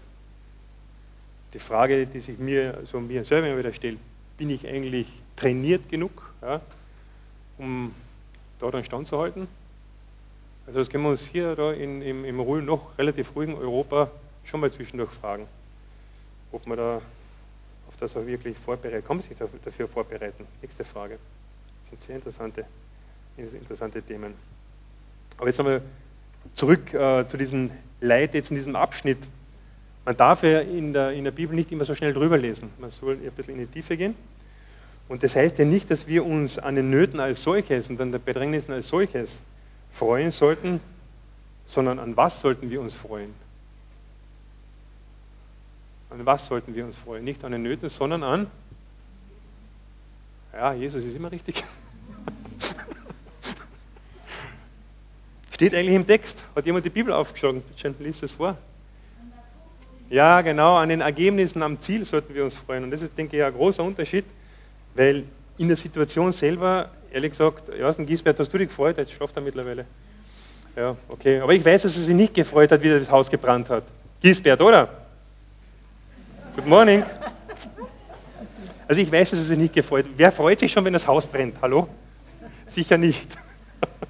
[1.53, 3.99] Die Frage, die sich mir, also mir selber immer wieder stellt,
[4.37, 6.61] bin ich eigentlich trainiert genug, ja,
[7.59, 7.93] um
[8.61, 9.49] dort einen Stand zu halten?
[10.69, 14.09] Also das können wir uns hier da in, im, im ruhigen, noch relativ ruhigen Europa
[14.45, 15.49] schon mal zwischendurch fragen,
[16.53, 17.03] ob man da
[17.89, 20.47] auf das auch wirklich vorbereitet, kann man sich dafür vorbereiten?
[20.63, 21.19] Nächste Frage.
[21.81, 22.65] Das sind sehr interessante,
[23.37, 24.35] interessante Themen.
[25.37, 25.83] Aber jetzt nochmal
[26.55, 29.19] zurück äh, zu diesem Leid jetzt in diesem Abschnitt.
[30.05, 32.71] Man darf ja in der, in der Bibel nicht immer so schnell drüber lesen.
[32.79, 34.15] Man soll ein bisschen in die Tiefe gehen.
[35.09, 38.13] Und das heißt ja nicht, dass wir uns an den Nöten als solches und an
[38.13, 39.43] den Bedrängnissen als solches
[39.91, 40.81] freuen sollten,
[41.67, 43.35] sondern an was sollten wir uns freuen?
[46.11, 47.25] An was sollten wir uns freuen?
[47.25, 48.51] Nicht an den Nöten, sondern an.
[50.53, 51.65] Ja, Jesus ist immer richtig.
[55.61, 56.47] Steht eigentlich im Text.
[56.57, 57.61] Hat jemand die Bibel aufgeschlagen?
[57.61, 58.57] Bitte liest es vor.
[60.09, 62.85] Ja, genau, an den Ergebnissen am Ziel sollten wir uns freuen.
[62.85, 64.25] Und das ist, denke ich, ein großer Unterschied,
[64.95, 65.25] weil
[65.59, 68.97] in der Situation selber, ehrlich gesagt, nicht, Gisbert, hast du dich gefreut?
[68.97, 69.85] Jetzt schlaft er mittlerweile.
[70.75, 71.41] Ja, okay.
[71.41, 73.85] Aber ich weiß, dass er sich nicht gefreut hat, wie das Haus gebrannt hat.
[74.23, 74.89] Gisbert, oder?
[76.57, 77.03] Good morning.
[78.89, 80.13] Also ich weiß, dass er sich nicht gefreut hat.
[80.17, 81.57] Wer freut sich schon, wenn das Haus brennt?
[81.61, 81.87] Hallo?
[82.67, 83.37] Sicher nicht.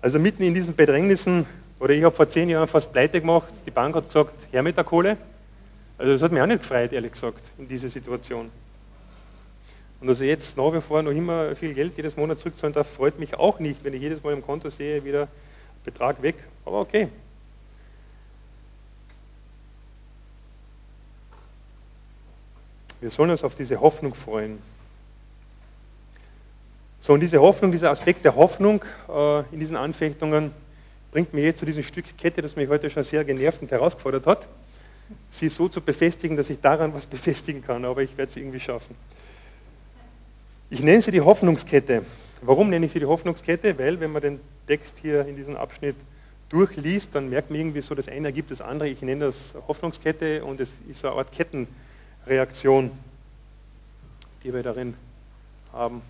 [0.00, 1.46] Also mitten in diesen Bedrängnissen
[1.80, 3.52] oder ich habe vor zehn Jahren fast pleite gemacht.
[3.66, 5.16] Die Bank hat gesagt, her mit der Kohle.
[5.96, 8.50] Also das hat mich auch nicht gefreut, ehrlich gesagt, in dieser Situation.
[10.00, 13.18] Und also jetzt nach wie vor noch immer viel Geld jedes Monat zurückzahlen darf, freut
[13.18, 15.26] mich auch nicht, wenn ich jedes Mal im Konto sehe, wieder
[15.84, 16.36] Betrag weg.
[16.64, 17.08] Aber okay.
[23.00, 24.58] Wir sollen uns auf diese Hoffnung freuen.
[27.08, 30.50] So, und diese Hoffnung, dieser Aspekt der Hoffnung äh, in diesen Anfechtungen,
[31.10, 34.26] bringt mich jetzt zu diesem Stück Kette, das mich heute schon sehr genervt und herausgefordert
[34.26, 34.46] hat,
[35.30, 38.60] sie so zu befestigen, dass ich daran was befestigen kann, aber ich werde es irgendwie
[38.60, 38.94] schaffen.
[40.68, 42.02] Ich nenne sie die Hoffnungskette.
[42.42, 43.78] Warum nenne ich sie die Hoffnungskette?
[43.78, 45.96] Weil, wenn man den Text hier in diesem Abschnitt
[46.50, 48.86] durchliest, dann merkt man irgendwie so, das eine ergibt das andere.
[48.86, 52.90] Ich nenne das Hoffnungskette und es ist so eine Art Kettenreaktion,
[54.44, 54.92] die wir darin
[55.72, 56.02] haben.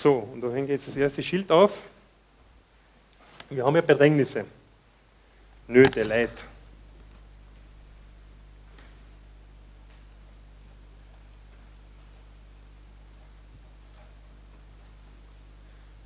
[0.00, 1.82] So, und da hängt jetzt das erste Schild auf.
[3.50, 4.46] Wir haben ja Bedrängnisse,
[5.68, 6.30] Nöte, Leid.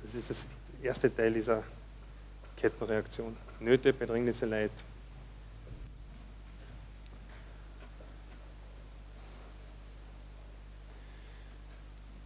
[0.03, 0.45] Das ist das
[0.83, 1.63] erste Teil dieser
[2.57, 3.37] Kettenreaktion.
[3.61, 4.71] Nöte, Bedrängnisse, Leid.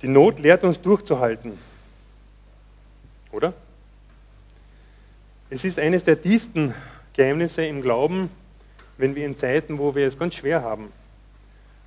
[0.02, 1.58] Die Not lehrt uns durchzuhalten.
[3.32, 3.54] Oder?
[5.50, 6.74] Es ist eines der tiefsten
[7.14, 8.30] Geheimnisse im Glauben,
[8.98, 10.92] wenn wir in Zeiten, wo wir es ganz schwer haben,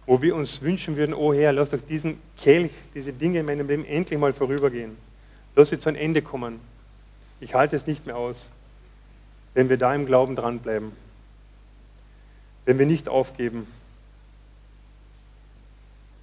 [0.06, 3.68] wo wir uns wünschen würden, oh Herr, lass doch diesen Kelch, diese Dinge in meinem
[3.68, 4.96] Leben endlich mal vorübergehen.
[5.54, 6.60] Lass sie zu einem Ende kommen.
[7.40, 8.48] Ich halte es nicht mehr aus.
[9.54, 10.92] Wenn wir da im Glauben dranbleiben.
[12.64, 13.66] Wenn wir nicht aufgeben.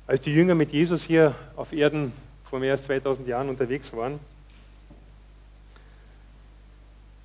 [0.10, 2.12] Als die Jünger mit Jesus hier auf Erden
[2.46, 4.20] vor mehr als 2000 Jahren unterwegs waren,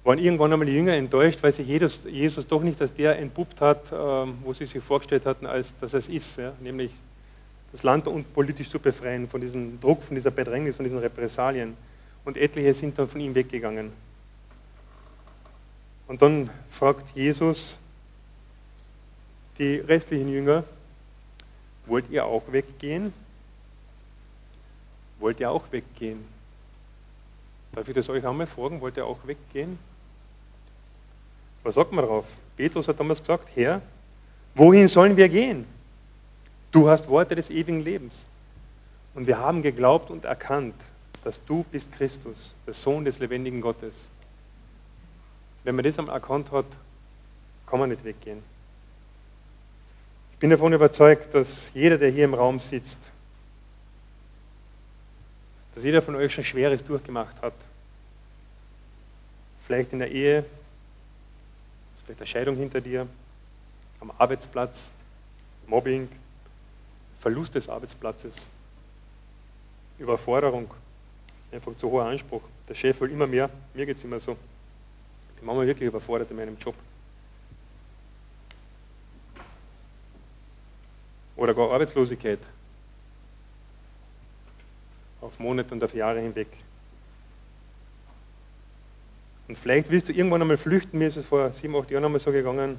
[0.05, 3.63] waren irgendwann einmal die Jünger enttäuscht, weil sich Jesus, Jesus doch nicht als der entpuppt
[3.63, 6.53] hat, ähm, wo sie sich vorgestellt hatten, als dass es ist, ja?
[6.61, 6.91] nämlich
[7.73, 11.79] das Land politisch zu befreien von diesem Druck, von dieser Bedrängnis, von diesen Repressalien.
[12.27, 13.93] Und etliche sind dann von ihm weggegangen.
[16.07, 17.79] Und dann fragt Jesus
[19.59, 20.65] die restlichen Jünger,
[21.87, 23.13] Wollt ihr auch weggehen?
[25.19, 26.25] Wollt ihr auch weggehen?
[27.73, 28.81] Darf ich das euch einmal fragen?
[28.81, 29.79] Wollt ihr auch weggehen?
[31.63, 32.27] Was sagt man darauf?
[32.57, 33.83] Petrus hat damals gesagt, Herr,
[34.55, 35.67] wohin sollen wir gehen?
[36.71, 38.23] Du hast Worte des ewigen Lebens.
[39.15, 40.75] Und wir haben geglaubt und erkannt,
[41.23, 44.09] dass du bist Christus, der Sohn des lebendigen Gottes.
[45.63, 46.67] Wenn man das einmal erkannt hat,
[47.67, 48.54] kann man nicht weggehen
[50.45, 52.99] bin davon überzeugt, dass jeder, der hier im Raum sitzt,
[55.75, 57.55] dass jeder von euch schon Schweres durchgemacht hat.
[59.67, 60.45] Vielleicht in der Ehe,
[62.05, 63.07] vielleicht eine Scheidung hinter dir,
[64.01, 64.83] am Arbeitsplatz,
[65.67, 66.11] Mobbing,
[67.21, 68.37] Verlust des Arbeitsplatzes,
[69.99, 70.71] Überforderung,
[71.53, 72.43] einfach zu hoher Anspruch.
[72.69, 74.33] Der Chef will immer mehr, mir geht es immer so.
[74.33, 76.75] Ich bin manchmal wirklich überfordert in meinem Job.
[81.37, 82.39] Oder gar Arbeitslosigkeit
[85.21, 86.49] auf Monate und auf Jahre hinweg.
[89.49, 90.99] Und vielleicht willst du irgendwann einmal flüchten.
[90.99, 92.77] Mir ist es vor sieben, acht Jahren einmal so gegangen,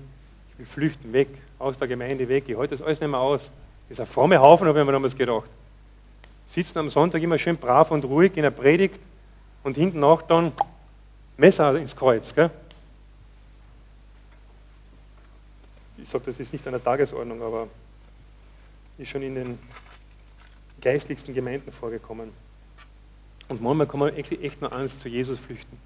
[0.53, 1.27] ich will flüchten, weg,
[1.59, 2.45] aus der Gemeinde weg.
[2.47, 3.51] Ich halte das alles nicht mehr aus.
[3.87, 5.49] Das ist ein fromme Haufen, habe ich mir damals gedacht.
[6.47, 8.99] Sitzen am Sonntag immer schön brav und ruhig in der Predigt
[9.63, 10.53] und hinten nach dann
[11.37, 12.33] Messer ins Kreuz.
[12.33, 12.49] Gell?
[15.97, 17.67] Ich sage, das ist nicht an der Tagesordnung, aber
[18.97, 19.59] ist schon in den
[20.81, 22.31] geistlichsten Gemeinden vorgekommen.
[23.47, 25.77] Und manchmal kann man echt nur eins zu Jesus flüchten.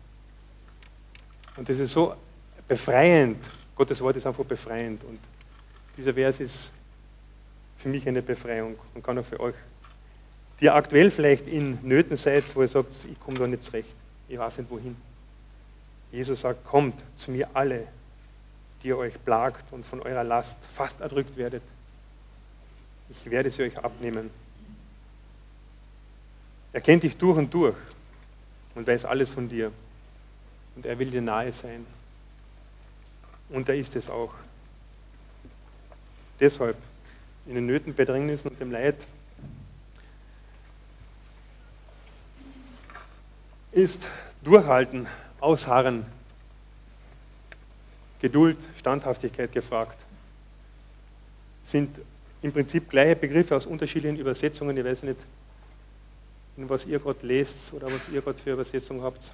[1.57, 2.15] Und das ist so
[2.67, 3.43] befreiend.
[3.75, 5.03] Gottes Wort ist einfach befreiend.
[5.03, 5.19] Und
[5.97, 6.69] dieser Vers ist
[7.77, 9.55] für mich eine Befreiung und kann auch für euch,
[10.59, 13.95] die ihr aktuell vielleicht in Nöten seid, wo ihr sagt, ich komme da nicht zurecht.
[14.27, 14.95] ich weiß nicht wohin.
[16.11, 17.87] Jesus sagt, kommt zu mir alle,
[18.81, 21.63] die ihr euch plagt und von eurer Last fast erdrückt werdet.
[23.09, 24.29] Ich werde sie euch abnehmen.
[26.71, 27.75] Er kennt dich durch und durch
[28.75, 29.71] und weiß alles von dir.
[30.75, 31.85] Und er will dir nahe sein.
[33.49, 34.33] Und er ist es auch.
[36.39, 36.77] Deshalb,
[37.47, 38.95] in den Nöten, Bedrängnissen und dem Leid,
[43.71, 44.07] ist
[44.43, 45.07] Durchhalten,
[45.39, 46.05] Ausharren,
[48.21, 49.97] Geduld, Standhaftigkeit gefragt.
[51.63, 51.97] Sind
[52.41, 54.75] im Prinzip gleiche Begriffe aus unterschiedlichen Übersetzungen.
[54.77, 55.19] Ich weiß nicht,
[56.57, 59.31] was ihr gerade lest oder was ihr gerade für Übersetzung habt.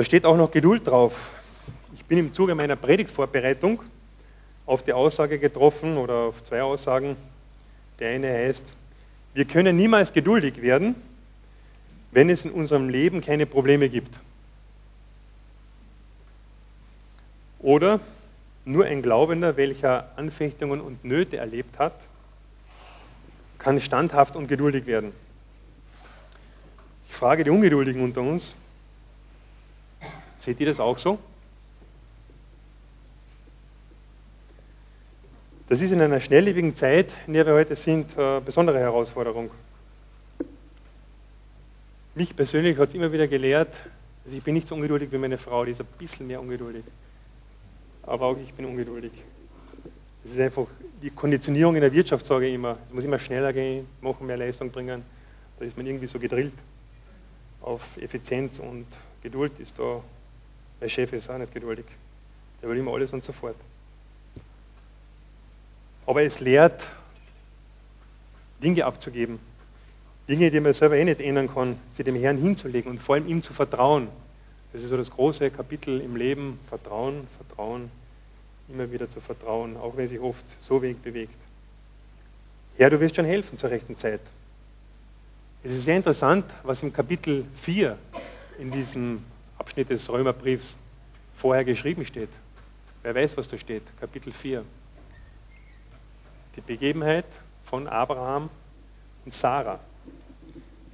[0.00, 1.30] Da steht auch noch Geduld drauf.
[1.94, 3.82] Ich bin im Zuge meiner Predigtvorbereitung
[4.64, 7.16] auf die Aussage getroffen oder auf zwei Aussagen.
[8.00, 8.64] Der eine heißt,
[9.34, 10.94] wir können niemals geduldig werden,
[12.10, 14.18] wenn es in unserem Leben keine Probleme gibt.
[17.60, 18.00] Oder
[18.64, 21.94] nur ein Glaubender, welcher Anfechtungen und Nöte erlebt hat,
[23.58, 25.12] kann standhaft und geduldig werden.
[27.08, 28.54] Ich frage die Ungeduldigen unter uns,
[30.40, 31.18] Seht ihr das auch so?
[35.70, 39.52] Das ist in einer schnelllebigen Zeit, in der wir heute sind, eine besondere Herausforderung.
[42.16, 43.78] Mich persönlich hat es immer wieder gelehrt,
[44.24, 46.82] also ich bin nicht so ungeduldig wie meine Frau, die ist ein bisschen mehr ungeduldig.
[48.02, 49.12] Aber auch ich bin ungeduldig.
[50.24, 50.66] Das ist einfach
[51.00, 52.76] die Konditionierung in der Wirtschaft, sage ich immer.
[52.88, 55.04] Es muss immer schneller gehen, machen, mehr Leistung bringen.
[55.56, 56.54] Da ist man irgendwie so gedrillt
[57.60, 58.86] auf Effizienz und
[59.22, 60.02] Geduld ist da
[60.80, 61.84] der Chef ist auch nicht geduldig.
[62.60, 63.54] Der will immer alles und so fort.
[66.06, 66.86] Aber es lehrt,
[68.62, 69.38] Dinge abzugeben.
[70.28, 73.26] Dinge, die man selber eh nicht ändern kann, sie dem Herrn hinzulegen und vor allem
[73.26, 74.08] ihm zu vertrauen.
[74.72, 76.60] Das ist so das große Kapitel im Leben.
[76.68, 77.90] Vertrauen, Vertrauen,
[78.68, 81.34] immer wieder zu vertrauen, auch wenn sich oft so wenig bewegt.
[82.76, 84.20] Herr, du wirst schon helfen zur rechten Zeit.
[85.62, 87.98] Es ist sehr interessant, was im Kapitel 4
[88.58, 89.22] in diesem
[89.58, 90.76] Abschnitt des Römerbriefs
[91.34, 92.30] vorher geschrieben steht.
[93.02, 93.82] Wer weiß, was da steht?
[93.98, 94.64] Kapitel 4.
[96.56, 97.26] Die Begebenheit
[97.64, 98.50] von Abraham
[99.24, 99.78] und Sarah.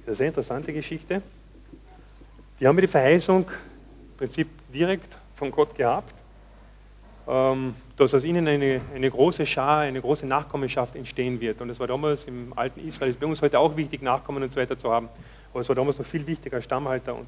[0.05, 1.21] Eine sehr interessante Geschichte.
[2.59, 6.13] Die haben die Verheißung im Prinzip direkt von Gott gehabt,
[7.27, 11.59] ähm, dass aus ihnen eine, eine große Schar, eine große Nachkommenschaft entstehen wird.
[11.61, 14.53] Und das war damals im alten Israel, ist bei uns heute auch wichtig, Nachkommen und
[14.53, 15.09] so weiter zu haben.
[15.51, 17.15] Aber es war damals noch viel wichtiger, Stammhalter.
[17.15, 17.27] Und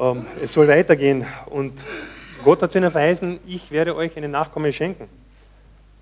[0.00, 1.26] ähm, es soll weitergehen.
[1.46, 1.78] Und
[2.42, 5.08] Gott hat ihnen verheißen, ich werde euch einen Nachkommen schenken.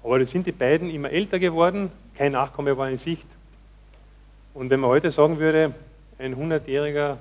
[0.03, 3.27] Aber da sind die beiden immer älter geworden, kein Nachkomme war in Sicht.
[4.55, 5.73] Und wenn man heute sagen würde,
[6.19, 7.17] ein 100-jähriger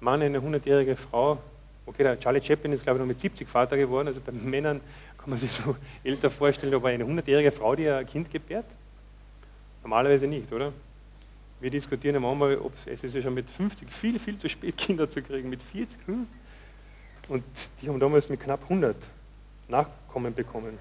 [0.00, 1.38] Mann, eine 100-jährige Frau,
[1.86, 4.80] okay, der Charlie Chaplin ist glaube ich noch mit 70 Vater geworden, also bei Männern
[5.16, 8.66] kann man sich so älter vorstellen, aber eine 100-jährige Frau, die ein Kind gebärt?
[9.82, 10.72] Normalerweise nicht, oder?
[11.60, 15.08] Wir diskutieren manchmal, ob es ist ja schon mit 50 viel, viel zu spät, Kinder
[15.08, 15.98] zu kriegen, mit 40.
[16.06, 16.26] Hm?
[17.28, 17.44] Und
[17.80, 18.96] die haben damals mit knapp 100
[19.68, 20.78] Nachkommen bekommen.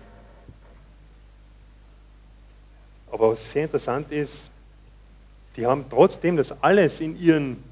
[3.15, 4.49] Aber was sehr interessant ist,
[5.55, 7.63] die haben trotzdem, dass alles in ihrem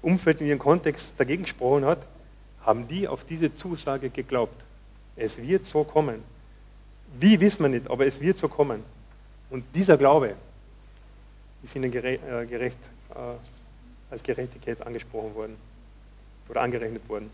[0.00, 2.04] Umfeld, in ihrem Kontext dagegen gesprochen hat,
[2.66, 4.60] haben die auf diese Zusage geglaubt.
[5.14, 6.24] Es wird so kommen.
[7.20, 8.82] Wie wissen wir nicht, aber es wird so kommen.
[9.48, 10.34] Und dieser Glaube,
[11.62, 12.78] ist ihnen gerecht, äh, gerecht
[13.10, 15.56] äh, als Gerechtigkeit angesprochen worden
[16.48, 17.30] oder angerechnet worden.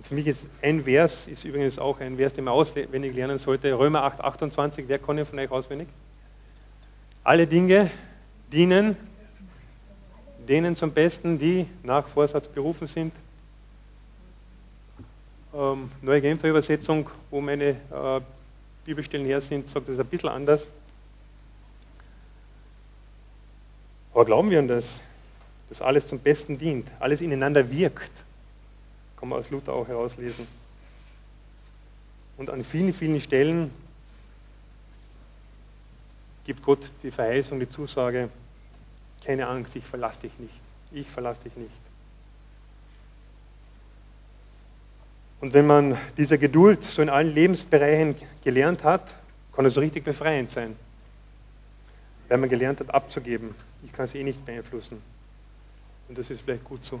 [0.00, 3.78] Für mich ist ein Vers, ist übrigens auch ein Vers, den man auswendig lernen sollte,
[3.78, 5.88] Römer 8, 28, wer kann ihn von euch auswendig?
[7.22, 7.90] Alle Dinge
[8.50, 8.96] dienen
[10.50, 13.12] denen zum Besten, die nach Vorsatz berufen sind.
[15.54, 18.20] Ähm, Neue Genfer Übersetzung, wo meine äh,
[18.84, 20.68] Bibelstellen her sind, sagt das ein bisschen anders.
[24.12, 24.98] Aber glauben wir an das,
[25.68, 28.10] dass alles zum Besten dient, alles ineinander wirkt?
[29.20, 30.46] Kann man aus Luther auch herauslesen.
[32.38, 33.70] Und an vielen, vielen Stellen
[36.44, 38.30] gibt Gott die Verheißung, die Zusage,
[39.22, 40.54] keine Angst, ich verlasse dich nicht.
[40.90, 41.70] Ich verlasse dich nicht.
[45.40, 49.14] Und wenn man diese Geduld so in allen Lebensbereichen gelernt hat,
[49.54, 50.76] kann es so richtig befreiend sein.
[52.28, 53.54] Weil man gelernt hat, abzugeben,
[53.84, 55.02] ich kann sie eh nicht beeinflussen.
[56.08, 57.00] Und das ist vielleicht gut so.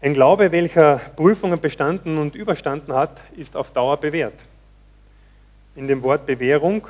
[0.00, 4.34] Ein Glaube, welcher Prüfungen bestanden und überstanden hat, ist auf Dauer bewährt.
[5.74, 6.86] In dem Wort Bewährung,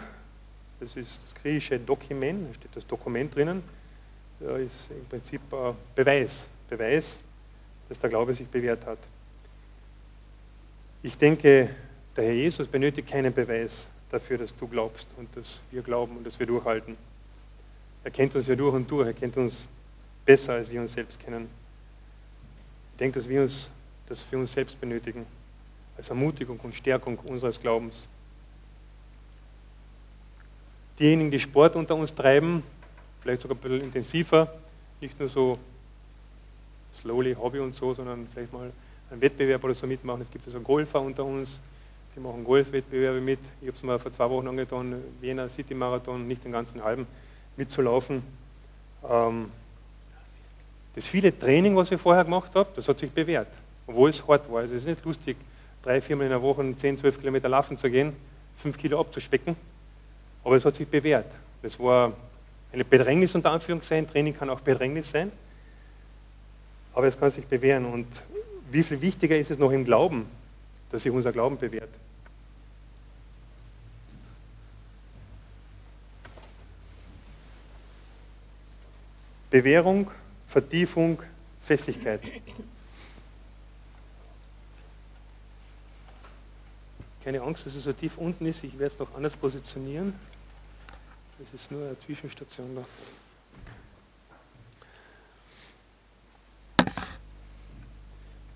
[0.78, 3.62] das ist das griechische Dokument, da steht das Dokument drinnen,
[4.40, 5.40] da ist im Prinzip
[5.94, 7.18] Beweis, Beweis,
[7.88, 8.98] dass der Glaube sich bewährt hat.
[11.02, 11.70] Ich denke,
[12.14, 16.26] der Herr Jesus benötigt keinen Beweis dafür, dass du glaubst und dass wir glauben und
[16.26, 16.96] dass wir durchhalten.
[18.04, 19.66] Er kennt uns ja durch und durch, er kennt uns
[20.26, 21.48] besser, als wir uns selbst kennen.
[22.98, 23.68] Ich denke, dass wir uns
[24.08, 25.24] das für uns selbst benötigen,
[25.96, 28.08] als Ermutigung und Stärkung unseres Glaubens.
[30.98, 32.64] Diejenigen, die Sport unter uns treiben,
[33.20, 34.52] vielleicht sogar ein bisschen intensiver,
[35.00, 35.60] nicht nur so
[37.00, 38.72] slowly Hobby und so, sondern vielleicht mal
[39.12, 40.22] einen Wettbewerb oder so mitmachen.
[40.22, 41.60] Es gibt also Golfer unter uns,
[42.16, 43.38] die machen Golfwettbewerbe mit.
[43.60, 47.06] Ich habe es mal vor zwei Wochen angetan, Wiener City Marathon, nicht den ganzen halben,
[47.56, 48.24] mitzulaufen.
[49.08, 49.52] Ähm,
[50.98, 53.46] das viele Training, was ich vorher gemacht habe, das hat sich bewährt,
[53.86, 54.62] obwohl es hart war.
[54.62, 55.36] Also es ist nicht lustig,
[55.80, 58.16] drei, viermal in der Woche 10, 12 Kilometer laufen zu gehen,
[58.56, 59.54] fünf Kilo abzuspecken,
[60.42, 61.30] aber es hat sich bewährt.
[61.62, 62.14] Das war
[62.72, 65.30] eine Bedrängnis unter Anführungszeichen, Training kann auch Bedrängnis sein,
[66.94, 67.86] aber es kann sich bewähren.
[67.86, 68.08] Und
[68.72, 70.26] wie viel wichtiger ist es noch im Glauben,
[70.90, 71.90] dass sich unser Glauben bewährt?
[79.48, 80.10] Bewährung
[80.48, 81.22] Vertiefung,
[81.60, 82.22] Festigkeit.
[87.22, 88.64] Keine Angst, dass es so tief unten ist.
[88.64, 90.14] Ich werde es noch anders positionieren.
[91.38, 92.84] Das ist nur eine Zwischenstation da.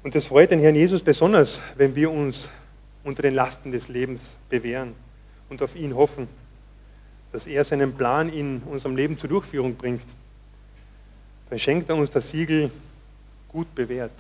[0.03, 2.49] Und das freut den Herrn Jesus besonders, wenn wir uns
[3.05, 4.95] unter den Lasten des Lebens bewähren
[5.51, 6.27] und auf ihn hoffen,
[7.33, 10.07] dass er seinen Plan in unserem Leben zur Durchführung bringt
[11.53, 12.71] dann schenkt er uns das Siegel
[13.47, 14.15] gut bewährt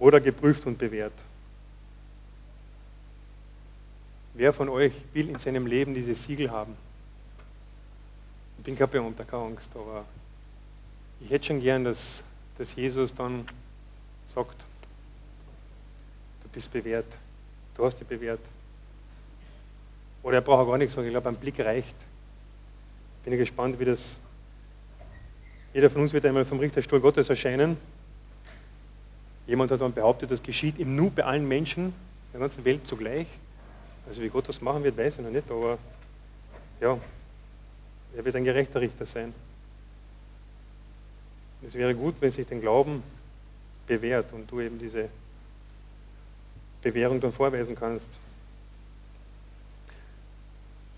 [0.00, 1.12] oder geprüft und bewährt.
[4.34, 6.74] Wer von euch will in seinem Leben dieses Siegel haben?
[8.58, 10.04] Ich bin kein Beamter, keine Angst, aber
[11.20, 12.20] ich hätte schon gern, dass,
[12.58, 13.44] dass Jesus dann
[14.34, 14.56] sagt,
[16.42, 17.06] du bist bewährt,
[17.76, 18.40] du hast dich bewährt.
[20.24, 21.94] Oder er braucht gar nichts sagen, ich glaube, ein Blick reicht.
[23.22, 24.18] Bin ich gespannt, wie das
[25.76, 27.76] jeder von uns wird einmal vom Richterstuhl Gottes erscheinen.
[29.46, 31.92] Jemand hat dann behauptet, das geschieht im Nu bei allen Menschen
[32.32, 33.26] der ganzen Welt zugleich.
[34.08, 35.76] Also wie Gott das machen wird, weiß ich noch nicht, aber
[36.80, 36.98] ja,
[38.16, 39.34] er wird ein gerechter Richter sein.
[41.68, 43.02] Es wäre gut, wenn sich den Glauben
[43.86, 45.10] bewährt und du eben diese
[46.80, 48.08] Bewährung dann vorweisen kannst.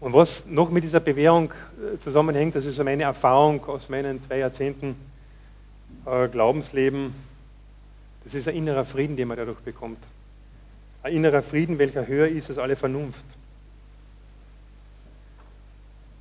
[0.00, 4.20] Und was noch mit dieser Bewährung äh, zusammenhängt, das ist so meine Erfahrung aus meinen
[4.20, 4.94] zwei Jahrzehnten
[6.06, 7.12] äh, Glaubensleben,
[8.24, 9.98] das ist ein innerer Frieden, den man dadurch bekommt.
[11.02, 13.24] Ein innerer Frieden, welcher höher ist als alle Vernunft.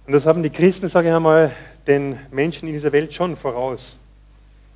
[0.05, 1.51] Und das haben die Christen, sage ich einmal,
[1.85, 3.97] den Menschen in dieser Welt schon voraus.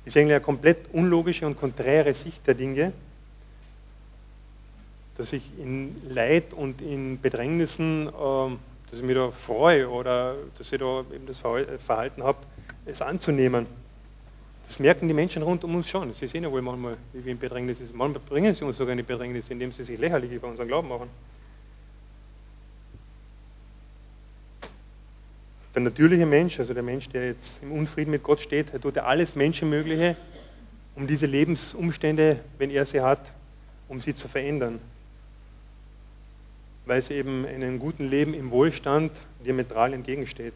[0.04, 2.92] Das ist eigentlich eine komplett unlogische und konträre Sicht der Dinge,
[5.16, 8.56] dass ich in Leid und in Bedrängnissen äh,
[8.92, 12.36] dass ich mich da freue oder dass ich da eben das Verhalten habe,
[12.84, 13.66] es anzunehmen.
[14.68, 16.12] Das merken die Menschen rund um uns schon.
[16.12, 17.94] Sie sehen ja wohl manchmal, wie wir in Bedrängnis sind.
[17.94, 21.08] Manchmal bringen sie uns sogar in Bedrängnis, indem sie sich lächerlich über unseren Glauben machen.
[25.74, 28.96] Der natürliche Mensch, also der Mensch, der jetzt im Unfrieden mit Gott steht, er tut
[28.96, 30.16] ja alles Menschenmögliche,
[30.96, 33.32] um diese Lebensumstände, wenn er sie hat,
[33.88, 34.80] um sie zu verändern
[36.86, 39.12] weil es eben einem guten Leben im Wohlstand
[39.44, 40.54] diametral entgegensteht.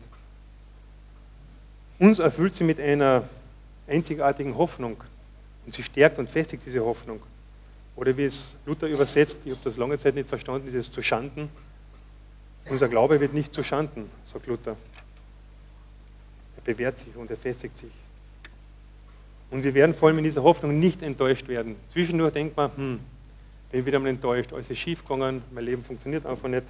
[1.99, 3.25] Uns erfüllt sie mit einer
[3.87, 4.97] einzigartigen Hoffnung
[5.65, 7.21] und sie stärkt und festigt diese Hoffnung.
[7.95, 11.49] Oder wie es Luther übersetzt, ich habe das lange Zeit nicht verstanden, dieses zu Schanden.
[12.69, 14.77] Unser Glaube wird nicht zu Schanden, sagt Luther.
[16.57, 17.93] Er bewährt sich und er festigt sich.
[19.51, 21.77] Und wir werden vor allem in dieser Hoffnung nicht enttäuscht werden.
[21.93, 23.01] Zwischendurch denkt man, hm,
[23.71, 26.65] bin wieder mal enttäuscht, alles ist schief gegangen, mein Leben funktioniert einfach nicht.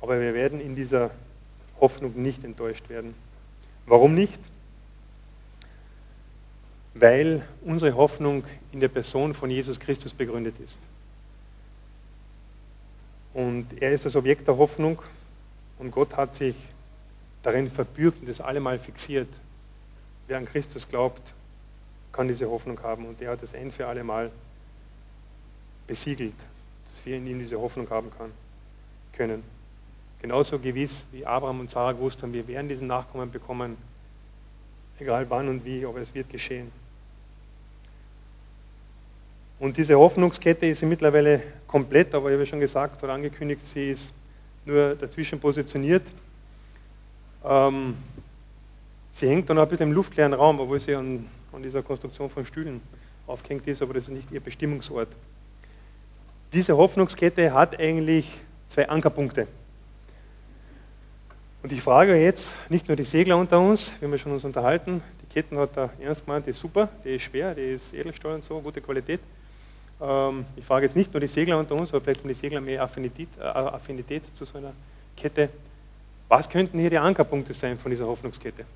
[0.00, 1.10] Aber wir werden in dieser
[1.80, 3.14] Hoffnung nicht enttäuscht werden.
[3.86, 4.38] Warum nicht?
[6.94, 10.78] Weil unsere Hoffnung in der Person von Jesus Christus begründet ist.
[13.34, 15.00] Und er ist das Objekt der Hoffnung
[15.78, 16.54] und Gott hat sich
[17.42, 19.28] darin verbürgt und das allemal fixiert.
[20.26, 21.22] Wer an Christus glaubt,
[22.12, 24.30] kann diese Hoffnung haben und er hat es ein für allemal
[25.92, 26.34] besiegelt,
[26.88, 28.30] dass wir in ihm diese Hoffnung haben kann,
[29.12, 29.42] können.
[30.22, 33.76] Genauso gewiss wie Abraham und Sarah gewusst haben, wir werden diesen Nachkommen bekommen,
[34.98, 36.70] Egal wann und wie, aber es wird geschehen.
[39.58, 44.12] Und diese Hoffnungskette ist mittlerweile komplett, aber ich habe schon gesagt oder angekündigt, sie ist
[44.64, 46.04] nur dazwischen positioniert.
[47.44, 47.96] Ähm,
[49.12, 52.46] sie hängt dann ein bisschen im luftleeren Raum, obwohl sie an, an dieser Konstruktion von
[52.46, 52.80] Stühlen
[53.26, 55.08] aufgehängt ist, aber das ist nicht ihr Bestimmungsort.
[56.52, 58.38] Diese Hoffnungskette hat eigentlich
[58.68, 59.46] zwei Ankerpunkte.
[61.62, 64.44] Und ich frage jetzt, nicht nur die Segler unter uns, wir haben ja schon uns
[64.44, 67.94] unterhalten, die Ketten hat der Ernst gemeint, die ist super, die ist schwer, die ist
[67.94, 69.20] Edelstahl und so, gute Qualität.
[70.02, 72.60] Ähm, ich frage jetzt nicht nur die Segler unter uns, aber vielleicht haben die Segler
[72.60, 74.72] mehr Affinität, äh, Affinität zu so einer
[75.16, 75.48] Kette.
[76.28, 78.66] Was könnten hier die Ankerpunkte sein von dieser Hoffnungskette?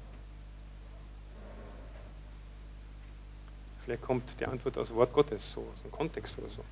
[3.85, 6.63] Vielleicht kommt die Antwort aus Wort Gottes, so aus dem Kontext oder so.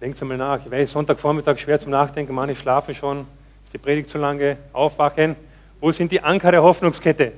[0.00, 0.64] Denkt einmal nach.
[0.64, 3.26] Ich weiß, Sonntagvormittag schwer zum Nachdenken, manche schlafen schon,
[3.64, 5.36] ist die Predigt zu lange, aufwachen.
[5.80, 7.32] Wo sind die Anker der Hoffnungskette?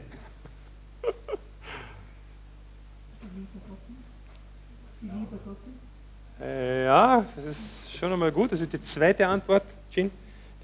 [6.41, 8.53] Äh, ja, das ist schon einmal gut.
[8.53, 10.11] Das ist die zweite Antwort, Jean,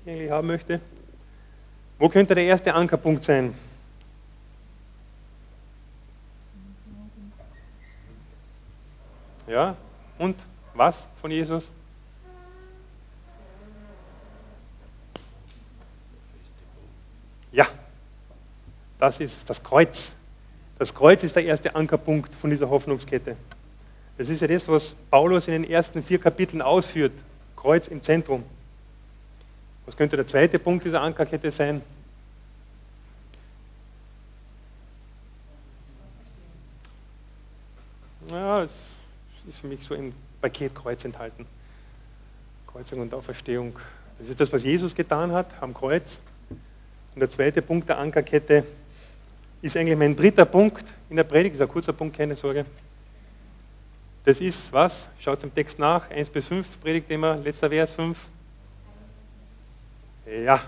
[0.05, 0.81] die ich eigentlich haben möchte.
[1.99, 3.55] Wo könnte der erste Ankerpunkt sein?
[9.47, 9.77] Ja,
[10.19, 10.37] und
[10.75, 11.71] was von Jesus?
[17.55, 17.69] Ja,
[18.99, 20.13] das ist das Kreuz.
[20.77, 23.37] Das Kreuz ist der erste Ankerpunkt von dieser Hoffnungskette.
[24.19, 27.13] Das ist ja das, was Paulus in den ersten vier Kapiteln ausführt.
[27.55, 28.43] Kreuz im Zentrum.
[29.87, 31.81] Was könnte der zweite Punkt dieser Ankerkette sein?
[38.31, 38.71] Ja, es
[39.49, 41.47] ist für mich so im Paket Kreuz enthalten.
[42.67, 43.79] Kreuzung und Auferstehung.
[44.19, 46.19] Das ist das, was Jesus getan hat am Kreuz.
[47.15, 48.65] Und der zweite Punkt der Ankerkette
[49.63, 51.55] ist eigentlich mein dritter Punkt in der Predigt.
[51.55, 52.67] Ist ein kurzer Punkt, keine Sorge.
[54.25, 55.09] Das ist was?
[55.19, 58.19] Schaut im Text nach, 1 bis 5, Predigtthema, letzter Vers 5.
[60.45, 60.61] Ja,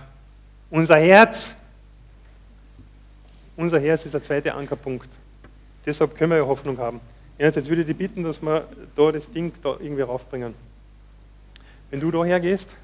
[0.69, 1.55] unser Herz.
[3.55, 5.09] Unser Herz ist der zweite Ankerpunkt.
[5.85, 7.01] Deshalb können wir ja Hoffnung haben.
[7.39, 10.53] jetzt würde ich dich bitten, dass wir da das Ding da irgendwie raufbringen.
[11.89, 12.75] Wenn du da hergehst,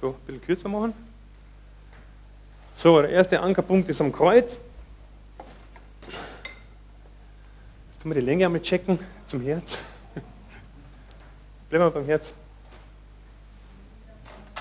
[0.00, 0.94] So, ein bisschen kürzer machen.
[2.72, 4.60] So, der erste Ankerpunkt ist am Kreuz.
[7.90, 9.78] Jetzt tun wir die Länge einmal checken zum Herz.
[11.68, 12.32] Bleiben wir beim Herz.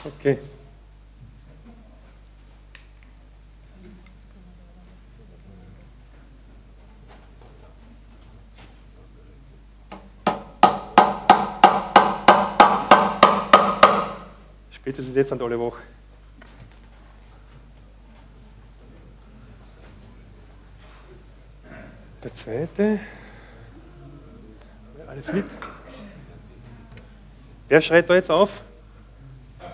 [0.04, 0.40] Okay.
[15.18, 15.82] Jetzt an alle Woche.
[22.24, 23.00] Der zweite.
[25.08, 25.46] Alles mit.
[27.70, 28.62] Wer schreit da jetzt auf?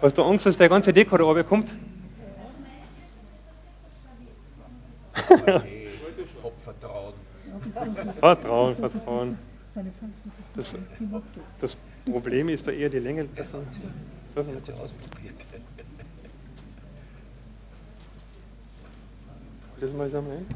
[0.02, 1.74] Hast du Angst, dass der ganze Deko da oben kommt?
[6.64, 7.14] Vertrauen.
[8.20, 9.38] Vertrauen, Vertrauen.
[10.56, 10.76] Das,
[11.60, 13.66] das Problem ist da eher die Länge davon.
[14.36, 15.36] Das haben wir ausprobiert.
[19.80, 20.48] Das mal sammeln.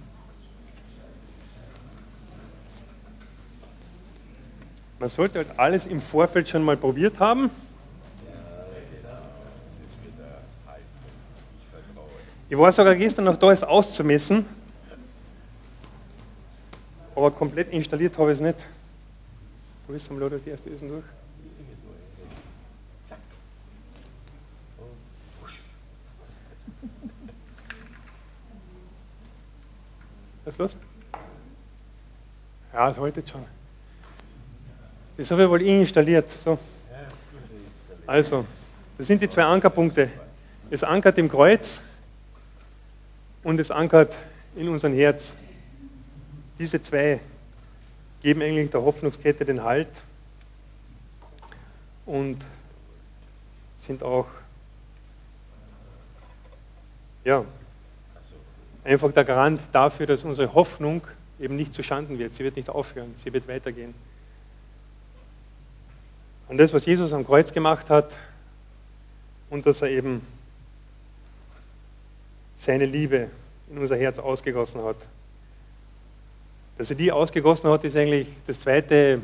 [4.99, 7.51] Man sollte halt alles im Vorfeld schon mal probiert haben.
[12.49, 14.45] Ich war sogar gestern noch da, es auszumessen.
[17.13, 18.57] Aber komplett installiert habe ich es nicht.
[19.87, 21.03] Wo ist am Leute die erste Ösen durch?
[30.47, 30.77] Was ist los?
[32.71, 33.43] Ja, das heute schon.
[35.17, 36.29] Das habe ich wohl installiert.
[36.41, 36.57] So.
[38.05, 38.45] Also,
[38.97, 40.09] das sind die zwei Ankerpunkte.
[40.69, 41.81] Es ankert im Kreuz
[43.43, 44.15] und es ankert
[44.55, 45.33] in unserem Herz.
[46.57, 47.19] Diese zwei
[48.21, 49.89] geben eigentlich der Hoffnungskette den Halt
[52.05, 52.37] und
[53.79, 54.27] sind auch
[57.25, 57.43] ja,
[58.87, 61.01] einfach der Garant dafür, dass unsere Hoffnung
[61.39, 62.33] eben nicht zustanden wird.
[62.33, 63.93] Sie wird nicht aufhören, sie wird weitergehen.
[66.47, 68.15] Und das, was Jesus am Kreuz gemacht hat,
[69.49, 70.21] und dass er eben
[72.57, 73.29] seine Liebe
[73.69, 74.97] in unser Herz ausgegossen hat.
[76.77, 79.21] Dass er die ausgegossen hat, ist eigentlich das zweite,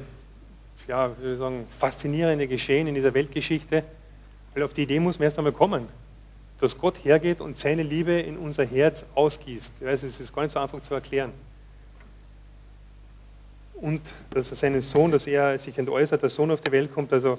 [0.87, 3.83] ja, sagen, faszinierende Geschehen in dieser Weltgeschichte.
[4.53, 5.87] Weil auf die Idee muss man erst einmal kommen,
[6.59, 9.73] dass Gott hergeht und seine Liebe in unser Herz ausgießt.
[9.79, 11.31] Ich weiß, es ist gar nicht so einfach zu erklären.
[13.75, 17.11] Und dass er seinen Sohn, dass er sich entäußert, der Sohn auf die Welt kommt,
[17.11, 17.37] also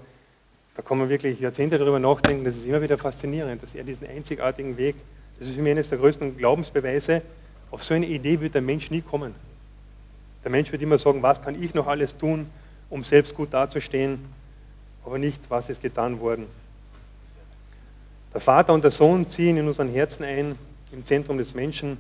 [0.74, 4.06] da kann man wirklich Jahrzehnte darüber nachdenken, das ist immer wieder faszinierend, dass er diesen
[4.06, 4.96] einzigartigen Weg,
[5.38, 7.22] das ist für mich eines der größten Glaubensbeweise,
[7.70, 9.34] auf so eine Idee wird der Mensch nie kommen.
[10.44, 12.46] Der Mensch wird immer sagen, was kann ich noch alles tun,
[12.90, 14.18] um selbst gut dazustehen,
[15.04, 16.46] aber nicht, was ist getan worden.
[18.35, 20.59] Der Vater und der Sohn ziehen in unseren Herzen ein,
[20.91, 21.97] im Zentrum des Menschen,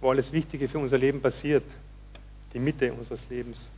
[0.00, 1.64] wo alles Wichtige für unser Leben passiert,
[2.52, 3.70] die Mitte unseres Lebens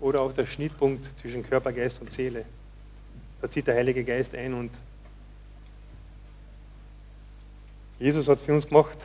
[0.00, 2.44] oder auch der Schnittpunkt zwischen Körper, Geist und Seele.
[3.40, 4.70] Da zieht der Heilige Geist ein und
[8.00, 8.98] Jesus hat es für uns gemacht,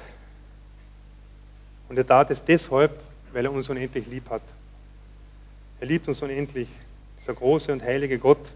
[1.90, 3.00] und er tat es deshalb,
[3.34, 4.44] weil er uns unendlich lieb hat.
[5.80, 6.68] Er liebt uns unendlich.
[7.20, 8.52] Dieser große und heilige Gott,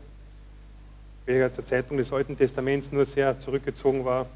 [1.25, 4.27] welcher zur Zeitpunkt des Alten Testaments nur sehr zurückgezogen war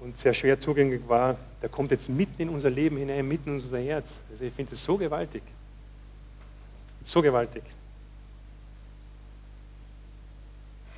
[0.00, 3.54] und sehr schwer zugänglich war, der kommt jetzt mitten in unser Leben hinein, mitten in
[3.56, 4.20] unser Herz.
[4.30, 5.42] Also ich finde es so gewaltig.
[7.04, 7.62] So gewaltig.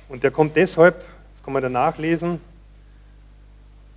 [0.09, 2.41] Und der kommt deshalb, das kann man danach lesen,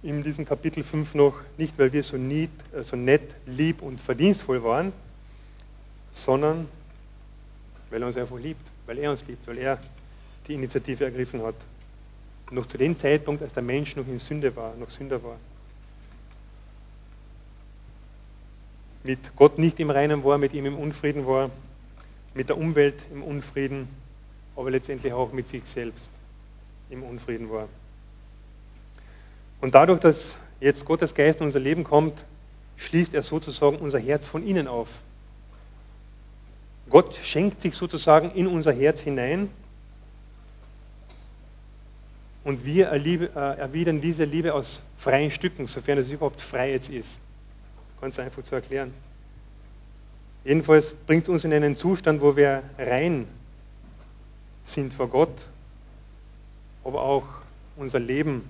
[0.03, 4.01] in diesem Kapitel 5 noch, nicht weil wir so, nied, äh, so nett, lieb und
[4.01, 4.93] verdienstvoll waren,
[6.13, 6.69] sondern
[7.91, 9.79] weil er uns einfach liebt, weil er uns liebt, weil er
[10.47, 11.55] die Initiative ergriffen hat.
[12.51, 15.37] Noch zu dem Zeitpunkt, als der Mensch noch in Sünde war, noch Sünder war.
[19.03, 21.51] Mit Gott nicht im Reinen war, mit ihm im Unfrieden war,
[22.35, 23.89] mit der Umwelt im Unfrieden,
[24.57, 26.09] aber letztendlich auch mit sich selbst
[26.91, 27.69] im Unfrieden war.
[29.61, 32.23] Und dadurch, dass jetzt Gottes Geist in unser Leben kommt,
[32.77, 34.89] schließt er sozusagen unser Herz von innen auf.
[36.91, 39.49] Gott schenkt sich sozusagen in unser Herz hinein
[42.45, 47.19] und wir äh, erwidern diese Liebe aus freien Stücken, sofern es überhaupt frei jetzt ist.
[48.01, 48.93] Ganz einfach zu erklären.
[50.45, 53.27] Jedenfalls bringt uns in einen Zustand, wo wir rein
[54.65, 55.35] sind vor Gott,
[56.85, 57.25] aber auch
[57.77, 58.49] unser Leben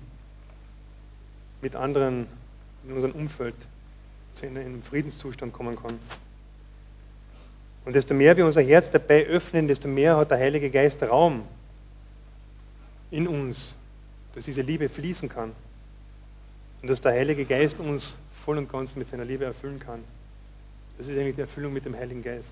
[1.61, 2.27] mit anderen
[2.85, 3.55] in unserem Umfeld
[4.33, 5.97] zu einem Friedenszustand kommen kann.
[7.85, 11.43] Und desto mehr wir unser Herz dabei öffnen, desto mehr hat der Heilige Geist Raum
[13.11, 13.74] in uns,
[14.35, 15.53] dass diese Liebe fließen kann.
[16.81, 20.03] Und dass der Heilige Geist uns voll und ganz mit seiner Liebe erfüllen kann.
[20.97, 22.51] Das ist eigentlich die Erfüllung mit dem Heiligen Geist.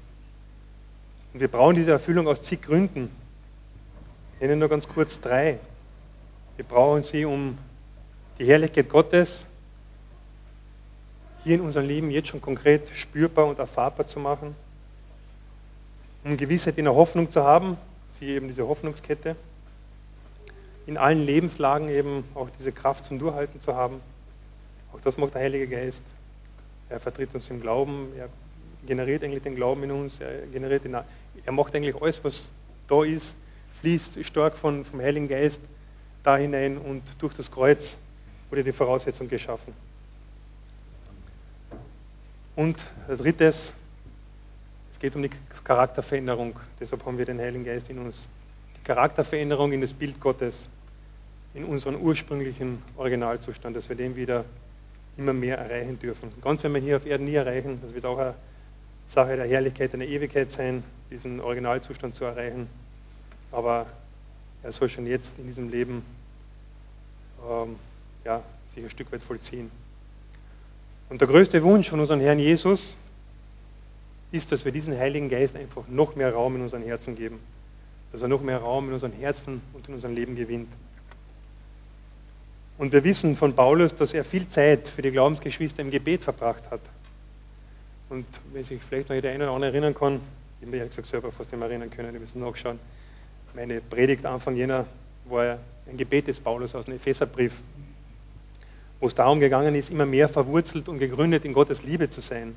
[1.34, 3.10] Und wir brauchen diese Erfüllung aus zig Gründen.
[4.36, 5.60] Ich nenne nur ganz kurz drei.
[6.56, 7.58] Wir brauchen sie, um
[8.40, 9.46] die Herrlichkeit Gottes
[11.44, 14.56] hier in unserem Leben jetzt schon konkret spürbar und erfahrbar zu machen,
[16.24, 17.78] um Gewissheit in der Hoffnung zu haben,
[18.18, 19.36] sie eben diese Hoffnungskette,
[20.86, 24.02] in allen Lebenslagen eben auch diese Kraft zum Durchhalten zu haben.
[24.94, 26.02] Auch das macht der Heilige Geist.
[26.90, 28.30] Er vertritt uns im Glauben, er
[28.86, 32.50] generiert eigentlich den Glauben in uns, er, generiert den, er macht eigentlich alles, was
[32.88, 33.36] da ist,
[33.82, 35.60] fließt stark von, vom Heiligen Geist
[36.22, 37.98] da hinein und durch das Kreuz
[38.50, 39.74] wurde die Voraussetzung geschaffen.
[42.56, 43.74] Und drittes,
[44.94, 45.30] es geht um die
[45.64, 46.56] Charakterveränderung.
[46.80, 48.28] Deshalb haben wir den Heiligen Geist in uns.
[48.78, 50.68] Die Charakterveränderung in das Bild Gottes,
[51.54, 54.46] in unseren ursprünglichen Originalzustand, dass wir den wieder
[55.18, 56.32] immer mehr erreichen dürfen.
[56.42, 57.80] Ganz werden wir hier auf Erden nie erreichen.
[57.84, 58.34] Das wird auch eine
[59.08, 62.68] Sache der Herrlichkeit, einer Ewigkeit sein, diesen Originalzustand zu erreichen.
[63.52, 63.86] Aber
[64.64, 66.04] er soll schon jetzt in diesem Leben
[67.48, 67.76] ähm,
[68.26, 68.42] ja,
[68.74, 69.70] sich ein Stück weit vollziehen.
[71.10, 72.96] Und der größte Wunsch von unserem Herrn Jesus
[74.32, 77.40] ist, dass wir diesen Heiligen Geist einfach noch mehr Raum in unseren Herzen geben.
[78.12, 80.70] Dass er noch mehr Raum in unseren Herzen und in unserem Leben gewinnt.
[82.78, 86.70] Und wir wissen von Paulus, dass er viel Zeit für die Glaubensgeschwister im Gebet verbracht
[86.72, 86.82] hat.
[88.10, 90.20] Und wenn sich vielleicht noch jeder eine oder andere erinnern kann,
[90.60, 92.80] ich habe ehrlich gesagt selber fast mehr erinnern können, ich muss nachschauen.
[93.56, 94.86] Meine Predigt Anfang jener
[95.26, 97.54] war ein Gebet des Paulus aus dem Epheserbrief,
[99.00, 102.56] wo es darum gegangen ist, immer mehr verwurzelt und gegründet in Gottes Liebe zu sein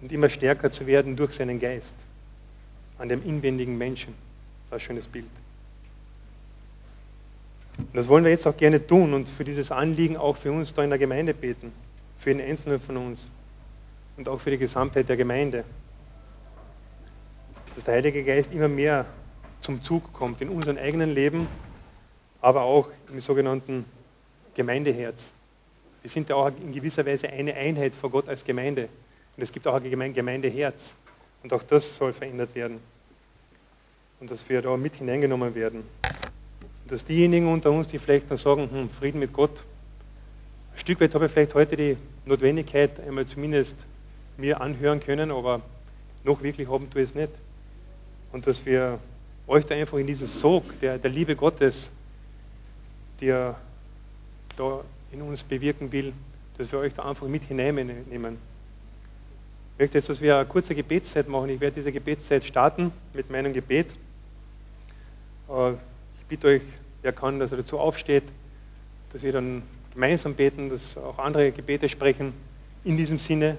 [0.00, 1.94] und immer stärker zu werden durch seinen Geist
[2.98, 4.14] an dem inwendigen Menschen.
[4.70, 5.30] Das ist ein schönes Bild.
[7.78, 10.72] Und das wollen wir jetzt auch gerne tun und für dieses Anliegen auch für uns
[10.72, 11.72] da in der Gemeinde beten,
[12.18, 13.30] für jeden Einzelnen von uns
[14.16, 15.64] und auch für die Gesamtheit der Gemeinde.
[17.74, 19.06] Dass der Heilige Geist immer mehr
[19.60, 21.48] zum Zug kommt in unserem eigenen Leben,
[22.40, 23.84] aber auch im sogenannten
[24.54, 25.32] Gemeindeherz.
[26.02, 28.88] Wir sind ja auch in gewisser Weise eine Einheit vor Gott als Gemeinde.
[29.36, 30.94] Und es gibt auch ein Gemeindeherz.
[31.42, 32.78] Und auch das soll verändert werden.
[34.20, 35.82] Und dass wir da mit hineingenommen werden.
[36.84, 39.64] Und dass diejenigen unter uns, die vielleicht dann sagen, hm, Frieden mit Gott,
[40.74, 43.76] ein Stück weit habe ich vielleicht heute die Notwendigkeit, einmal zumindest
[44.36, 45.62] mir anhören können, aber
[46.24, 47.30] noch wirklich haben tue ich es nicht.
[48.32, 48.98] Und dass wir
[49.46, 51.90] euch da einfach in diesen Sog der, der Liebe Gottes,
[53.20, 53.56] der
[54.56, 54.80] da
[55.12, 56.12] in uns bewirken will,
[56.58, 58.36] dass wir euch da einfach mit hineinnehmen.
[59.74, 61.50] Ich möchte jetzt, dass wir eine kurze Gebetszeit machen.
[61.50, 63.88] Ich werde diese Gebetszeit starten mit meinem Gebet.
[66.24, 66.62] Ich bitte euch,
[67.02, 68.24] wer kann, dass er dazu aufsteht,
[69.12, 69.62] dass wir dann
[69.92, 72.32] gemeinsam beten, dass auch andere Gebete sprechen
[72.82, 73.58] in diesem Sinne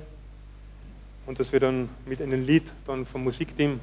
[1.28, 3.80] und dass wir dann mit einem Lied dann vom Musikteam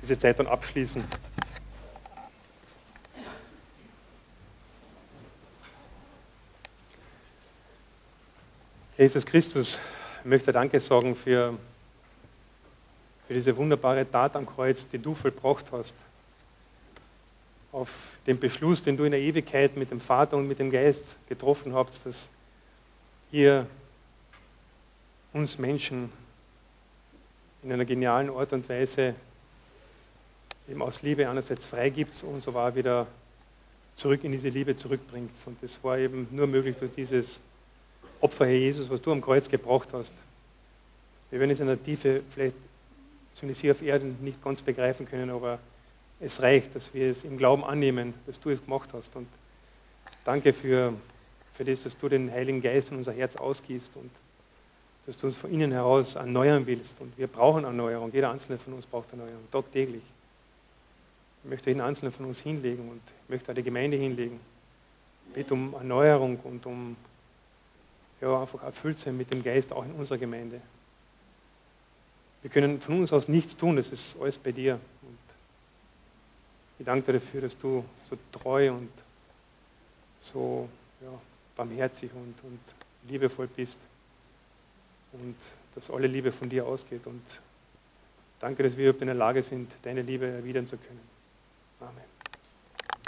[0.00, 1.04] diese Zeit dann abschließen.
[8.96, 9.78] Jesus Christus,
[10.20, 11.52] ich möchte Danke sagen für,
[13.26, 15.94] für diese wunderbare Tat am Kreuz, die du vollbracht hast.
[17.78, 21.14] Auf den Beschluss, den du in der Ewigkeit mit dem Vater und mit dem Geist
[21.28, 22.28] getroffen habt, dass
[23.30, 23.68] ihr
[25.32, 26.10] uns Menschen
[27.62, 29.14] in einer genialen Art und Weise
[30.68, 33.06] eben aus Liebe einerseits freigibt und so war wieder
[33.94, 35.30] zurück in diese Liebe zurückbringt.
[35.46, 37.38] Und das war eben nur möglich durch dieses
[38.20, 40.12] Opfer, Herr Jesus, was du am Kreuz gebraucht hast.
[41.30, 42.56] Wir werden es in der Tiefe vielleicht
[43.36, 45.60] zumindest hier auf Erden nicht ganz begreifen können, aber
[46.20, 49.14] es reicht, dass wir es im Glauben annehmen, dass du es gemacht hast.
[49.14, 49.28] Und
[50.24, 50.92] danke für,
[51.54, 54.10] für das, dass du den Heiligen Geist in unser Herz ausgießt und
[55.06, 57.00] dass du uns von innen heraus erneuern willst.
[57.00, 58.10] Und wir brauchen Erneuerung.
[58.12, 60.02] Jeder Einzelne von uns braucht Erneuerung, tagtäglich.
[61.44, 64.40] Ich möchte jeden Einzelnen von uns hinlegen und möchte auch Gemeinde hinlegen.
[65.28, 66.96] Ich bitte um Erneuerung und um
[68.20, 70.60] ja, einfach erfüllt sein mit dem Geist auch in unserer Gemeinde.
[72.42, 74.80] Wir können von uns aus nichts tun, das ist alles bei dir.
[76.78, 78.90] Ich danke dir dafür, dass du so treu und
[80.20, 80.68] so
[81.00, 81.10] ja,
[81.56, 82.60] barmherzig und, und
[83.08, 83.78] liebevoll bist
[85.12, 85.36] und
[85.74, 87.06] dass alle Liebe von dir ausgeht.
[87.06, 87.22] Und
[88.38, 91.17] danke, dass wir in der Lage sind, deine Liebe erwidern zu können.